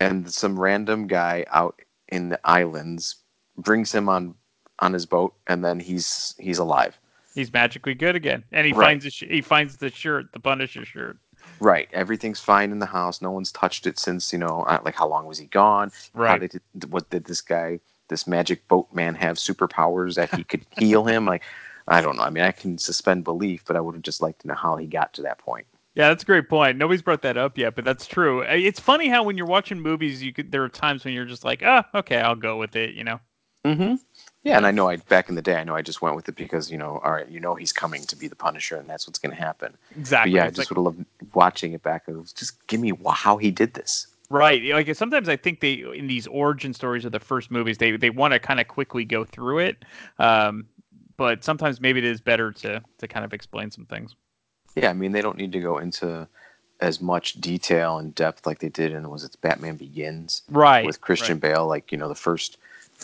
[0.00, 3.16] and some random guy out in the islands
[3.56, 4.34] brings him on
[4.80, 6.98] on his boat and then he's he's alive
[7.34, 9.00] He's magically good again, and he Right.
[9.00, 11.16] finds sh- he finds the shirt, the Punisher shirt.
[11.62, 14.94] Right everything's fine in the house no one's touched it since you know uh, like
[14.94, 16.40] how long was he gone Right.
[16.50, 16.60] did
[16.90, 21.42] what did this guy this magic boatman have superpowers that he could heal him like
[21.88, 24.40] i don't know i mean i can suspend belief but i would have just liked
[24.40, 26.78] to know how he got to that point Yeah, that's a great point.
[26.78, 28.42] Nobody's brought that up yet, but that's true.
[28.44, 31.26] Uh, It's funny how when you're watching movies, you could there are times when you're
[31.26, 32.94] just like, ah, okay, I'll go with it.
[32.94, 33.20] You know.
[33.64, 33.94] Mm-hmm.
[34.44, 36.28] Yeah, and I know I back in the day, I know I just went with
[36.28, 38.88] it because you know, all right, you know, he's coming to be the Punisher, and
[38.88, 39.76] that's what's going to happen.
[39.96, 40.32] Exactly.
[40.32, 42.04] But yeah, I just like- would have loved watching it back.
[42.08, 44.08] It was just give me how he did this.
[44.30, 44.62] Right.
[44.64, 48.10] Like sometimes I think they in these origin stories of the first movies, they they
[48.10, 49.84] want to kind of quickly go through it.
[50.18, 50.66] Um,
[51.16, 54.16] but sometimes maybe it is better to to kind of explain some things.
[54.74, 56.26] Yeah, I mean, they don't need to go into
[56.80, 61.00] as much detail and depth like they did in was it Batman Begins, Right, With
[61.00, 61.52] Christian right.
[61.54, 62.58] Bale, like you know, the first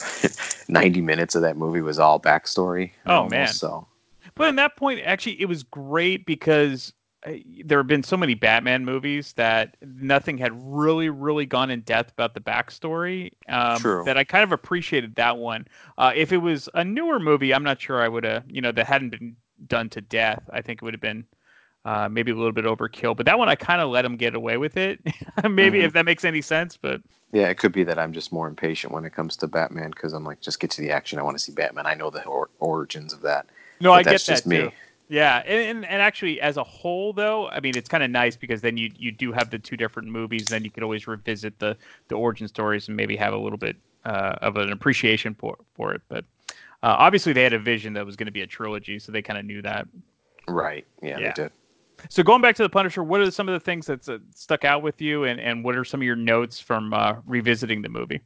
[0.68, 2.92] ninety minutes of that movie was all backstory.
[3.06, 3.46] Oh, almost, man.
[3.48, 3.86] So
[4.34, 6.92] But in that point, actually, it was great because
[7.26, 7.32] uh,
[7.64, 12.12] there have been so many Batman movies that nothing had really, really gone in depth
[12.12, 13.32] about the backstory.
[13.48, 14.04] Um, True.
[14.04, 15.66] That I kind of appreciated that one.
[15.96, 18.72] Uh, if it was a newer movie, I'm not sure I would have, you know,
[18.72, 19.36] that hadn't been
[19.66, 20.42] done to death.
[20.52, 21.24] I think it would have been
[21.84, 23.16] uh, maybe a little bit overkill.
[23.16, 25.00] But that one, I kind of let him get away with it.
[25.48, 25.84] maybe Mhm.
[25.84, 26.76] if that makes any sense.
[26.76, 27.00] But
[27.32, 30.12] yeah, it could be that I'm just more impatient when it comes to Batman because
[30.12, 31.18] I'm like, just get to the action.
[31.18, 31.86] I want to see Batman.
[31.86, 33.46] I know the or- origins of that.
[33.80, 34.56] No, I get that's that just me.
[34.58, 34.70] too.
[35.10, 38.36] Yeah, and, and and actually, as a whole, though, I mean, it's kind of nice
[38.36, 40.44] because then you you do have the two different movies.
[40.50, 43.76] Then you could always revisit the the origin stories and maybe have a little bit
[44.04, 46.02] uh, of an appreciation for for it.
[46.10, 46.26] But
[46.82, 49.22] uh, obviously, they had a vision that was going to be a trilogy, so they
[49.22, 49.86] kind of knew that.
[50.46, 50.86] Right.
[51.02, 51.28] Yeah, Yeah.
[51.34, 51.52] they did.
[52.08, 54.64] So going back to the Punisher, what are some of the things that uh, stuck
[54.64, 57.88] out with you, and, and what are some of your notes from uh, revisiting the
[57.88, 58.20] movie?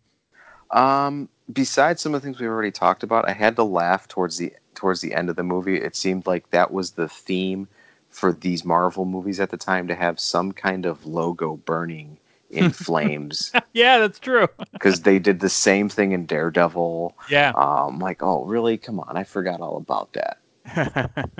[0.70, 4.38] Um, besides some of the things we've already talked about, I had to laugh towards
[4.38, 5.76] the towards the end of the movie.
[5.76, 7.68] It seemed like that was the theme
[8.08, 12.18] for these Marvel movies at the time to have some kind of logo burning
[12.50, 13.52] in flames.
[13.72, 14.48] yeah, that's true.
[14.72, 17.16] Because they did the same thing in Daredevil.
[17.30, 17.52] Yeah.
[17.54, 18.76] Um, like, oh, really?
[18.76, 20.40] Come on, I forgot all about that.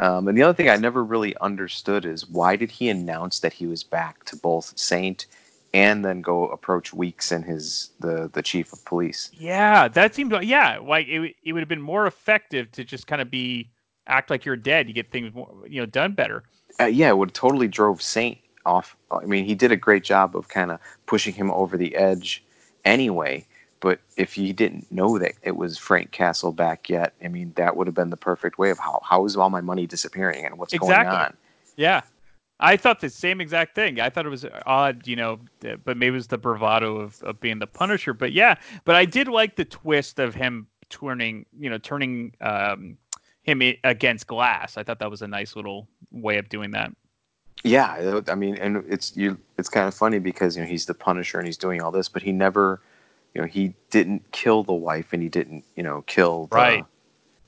[0.00, 3.52] um, and the other thing I never really understood is why did he announce that
[3.52, 5.26] he was back to both Saint
[5.74, 9.30] and then go approach Weeks and his the the chief of police?
[9.34, 13.06] Yeah, that seemed like yeah, like it it would have been more effective to just
[13.06, 13.70] kind of be
[14.06, 14.88] act like you're dead.
[14.88, 16.44] You get things more, you know done better.
[16.80, 18.96] Uh, yeah, it would totally drove Saint off.
[19.10, 22.44] I mean, he did a great job of kind of pushing him over the edge
[22.84, 23.46] anyway.
[23.80, 27.76] But if you didn't know that it was Frank Castle back yet, I mean, that
[27.76, 30.58] would have been the perfect way of how how is all my money disappearing and
[30.58, 31.04] what's exactly.
[31.04, 31.36] going on.
[31.76, 32.00] Yeah,
[32.60, 34.00] I thought the same exact thing.
[34.00, 37.40] I thought it was odd, you know, but maybe it was the bravado of, of
[37.40, 38.12] being the Punisher.
[38.12, 42.96] But yeah, but I did like the twist of him turning, you know, turning um,
[43.42, 44.76] him against Glass.
[44.76, 46.92] I thought that was a nice little way of doing that.
[47.64, 49.38] Yeah, I mean, and it's you.
[49.58, 52.08] It's kind of funny because you know he's the Punisher and he's doing all this,
[52.08, 52.80] but he never,
[53.34, 56.84] you know, he didn't kill the wife and he didn't, you know, kill the, right.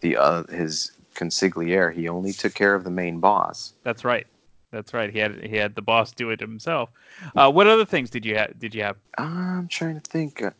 [0.00, 1.92] the uh, his consigliere.
[1.92, 3.74] He only took care of the main boss.
[3.82, 4.26] That's right.
[4.70, 5.10] That's right.
[5.10, 6.90] He had he had the boss do it himself.
[7.34, 8.58] Uh, what other things did you have?
[8.58, 8.96] Did you have?
[9.18, 10.42] I'm trying to think.
[10.42, 10.50] Uh,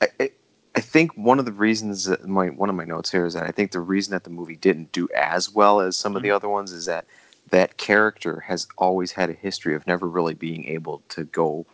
[0.00, 0.30] I, I,
[0.76, 3.44] I think one of the reasons that my one of my notes here is that
[3.44, 6.16] I think the reason that the movie didn't do as well as some mm-hmm.
[6.18, 7.06] of the other ones is that
[7.50, 11.66] that character has always had a history of never really being able to go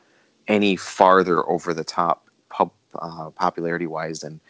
[0.49, 4.41] any farther over the top pub, uh, popularity wise than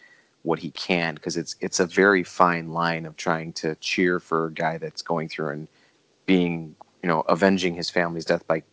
[0.43, 4.47] what he can because it's it's a very fine line of trying to cheer for
[4.47, 5.67] a guy that's going through and
[6.25, 8.63] being you know avenging his family's death by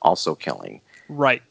[0.00, 0.80] also killing.
[1.08, 1.42] Right.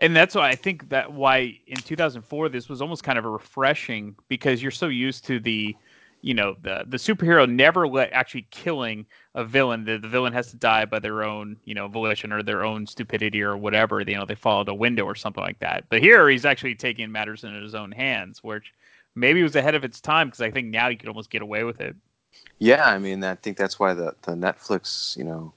[0.00, 3.30] And that's why I think that why in 2004 this was almost kind of a
[3.30, 5.76] refreshing because you're so used to the
[6.20, 10.50] you know the the superhero never let actually killing a villain the, the villain has
[10.50, 14.16] to die by their own you know volition or their own stupidity or whatever you
[14.16, 15.84] know they fall out a window or something like that.
[15.88, 18.72] But here he's actually taking matters in his own hands which
[19.14, 21.64] maybe was ahead of its time because i think now you could almost get away
[21.64, 21.96] with it.
[22.58, 25.52] Yeah i mean i think that's why the the netflix you know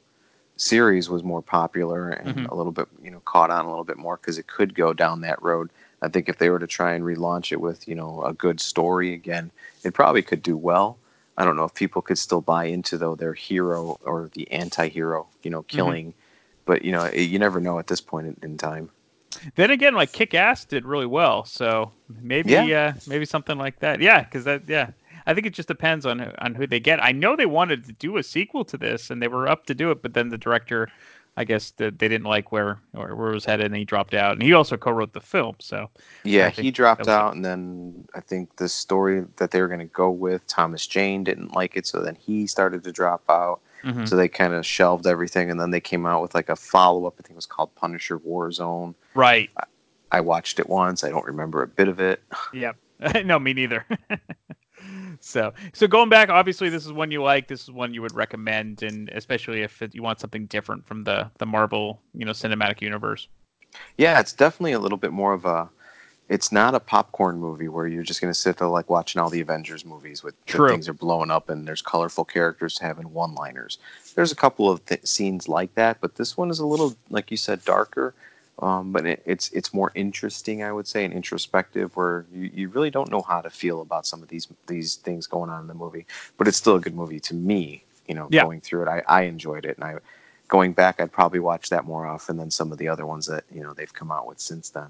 [0.57, 2.45] series was more popular and mm-hmm.
[2.45, 4.93] a little bit you know caught on a little bit more because it could go
[4.93, 5.71] down that road
[6.01, 8.59] I think if they were to try and relaunch it with, you know, a good
[8.59, 9.51] story again,
[9.83, 10.97] it probably could do well.
[11.37, 15.27] I don't know if people could still buy into though their hero or the anti-hero,
[15.43, 15.75] you know, mm-hmm.
[15.75, 16.05] killing.
[16.07, 16.17] Mm-hmm.
[16.65, 18.89] But you know, you never know at this point in, in, time.
[19.55, 21.91] Then again, like Kick Ass did really well, so
[22.21, 22.93] maybe yeah.
[22.95, 23.99] uh, maybe something like that.
[23.99, 24.91] Yeah, because that yeah,
[25.25, 27.03] I think it just depends on on who they get.
[27.03, 29.73] I know they wanted to do a sequel to this, and they were up to
[29.73, 30.89] do it, but then the director
[31.37, 34.13] I guess that they didn't like where or where it was headed, and he dropped
[34.13, 34.33] out.
[34.33, 35.89] And he also co-wrote the film, so
[36.23, 39.85] yeah, he dropped out, and then I think the story that they were going to
[39.85, 43.61] go with Thomas Jane didn't like it, so then he started to drop out.
[43.83, 44.05] Mm-hmm.
[44.05, 47.15] So they kind of shelved everything, and then they came out with like a follow-up.
[47.17, 48.93] I think it was called Punisher Warzone.
[49.15, 49.49] Right.
[49.57, 49.63] I,
[50.11, 51.03] I watched it once.
[51.03, 52.21] I don't remember a bit of it.
[52.53, 52.75] Yep.
[53.25, 53.85] no, me neither.
[55.21, 58.13] so so going back obviously this is one you like this is one you would
[58.13, 62.31] recommend and especially if it, you want something different from the the marvel you know
[62.31, 63.27] cinematic universe.
[63.97, 65.69] Yeah it's definitely a little bit more of a
[66.27, 69.29] it's not a popcorn movie where you're just going to sit there like watching all
[69.29, 73.77] the avengers movies with things are blowing up and there's colorful characters having one liners
[74.15, 77.31] there's a couple of th- scenes like that but this one is a little like
[77.31, 78.13] you said darker
[78.59, 82.69] um, but it, it's it's more interesting, I would say, and introspective, where you, you
[82.69, 85.67] really don't know how to feel about some of these these things going on in
[85.67, 86.05] the movie.
[86.37, 87.83] But it's still a good movie to me.
[88.07, 88.43] You know, yeah.
[88.43, 89.95] going through it, I, I enjoyed it, and I
[90.47, 93.45] going back, I'd probably watch that more often than some of the other ones that
[93.51, 94.89] you know they've come out with since then.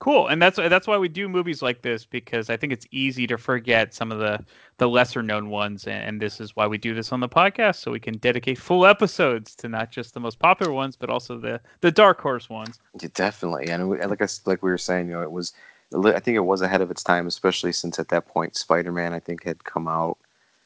[0.00, 3.26] Cool, and that's that's why we do movies like this because I think it's easy
[3.26, 4.42] to forget some of the
[4.78, 7.90] the lesser known ones, and this is why we do this on the podcast so
[7.90, 11.60] we can dedicate full episodes to not just the most popular ones, but also the
[11.82, 12.80] the dark horse ones.
[12.98, 15.52] Yeah, definitely, and like I, like we were saying, you know, it was
[15.94, 19.12] I think it was ahead of its time, especially since at that point Spider Man
[19.12, 20.16] I think had come out.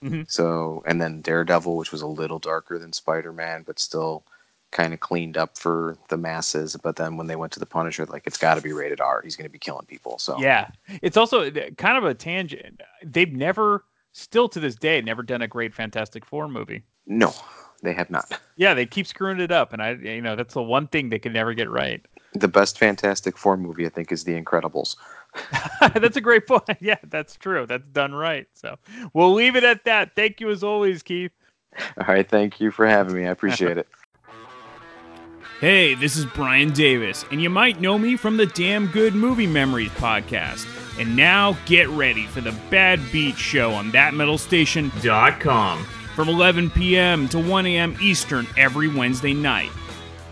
[0.04, 0.22] Mm-hmm.
[0.28, 4.22] So and then Daredevil, which was a little darker than Spider Man, but still
[4.74, 6.76] kind of cleaned up for the masses.
[6.76, 9.22] But then when they went to the Punisher, like it's got to be rated R.
[9.22, 10.18] He's going to be killing people.
[10.18, 10.68] So yeah,
[11.00, 12.82] it's also uh, kind of a tangent.
[13.02, 16.82] They've never, still to this day, never done a great Fantastic Four movie.
[17.06, 17.32] No,
[17.82, 18.38] they have not.
[18.56, 21.18] Yeah, they keep screwing it up, and I, you know, that's the one thing they
[21.18, 22.04] can never get right.
[22.34, 24.96] The best Fantastic Four movie, I think, is The Incredibles.
[25.94, 26.64] that's a great point.
[26.80, 27.66] Yeah, that's true.
[27.66, 28.46] That's done right.
[28.54, 28.76] So
[29.12, 30.16] we'll leave it at that.
[30.16, 31.32] Thank you as always, Keith.
[31.98, 33.26] All right, thank you for having me.
[33.26, 33.88] I appreciate it.
[35.60, 39.46] Hey, this is Brian Davis, and you might know me from the Damn Good Movie
[39.46, 40.66] Memories podcast.
[40.98, 45.84] And now get ready for the Bad Beat Show on thatmetalstation.com
[46.16, 47.28] from 11 p.m.
[47.28, 47.96] to 1 a.m.
[48.02, 49.70] Eastern every Wednesday night.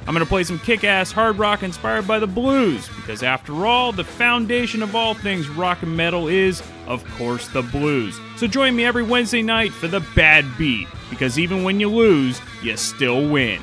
[0.09, 3.65] I'm going to play some kick ass hard rock inspired by the blues, because after
[3.65, 8.19] all, the foundation of all things rock and metal is, of course, the blues.
[8.37, 12.41] So join me every Wednesday night for the Bad Beat, because even when you lose,
[12.61, 13.63] you still win.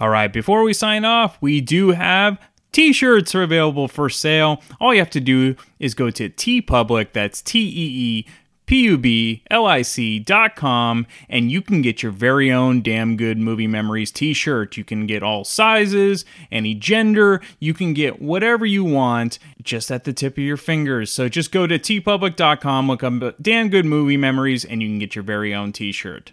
[0.00, 2.38] All right, before we sign off, we do have
[2.72, 4.60] T-shirts are available for sale.
[4.80, 8.26] All you have to do is go to TeePublic, that's T E E
[8.66, 12.82] P U B L I C dot com, and you can get your very own
[12.82, 14.76] Damn Good Movie Memories t shirt.
[14.76, 20.02] You can get all sizes, any gender, you can get whatever you want just at
[20.02, 21.12] the tip of your fingers.
[21.12, 25.14] So just go to teepublic.com, look up Damn Good Movie Memories, and you can get
[25.14, 26.32] your very own t shirt.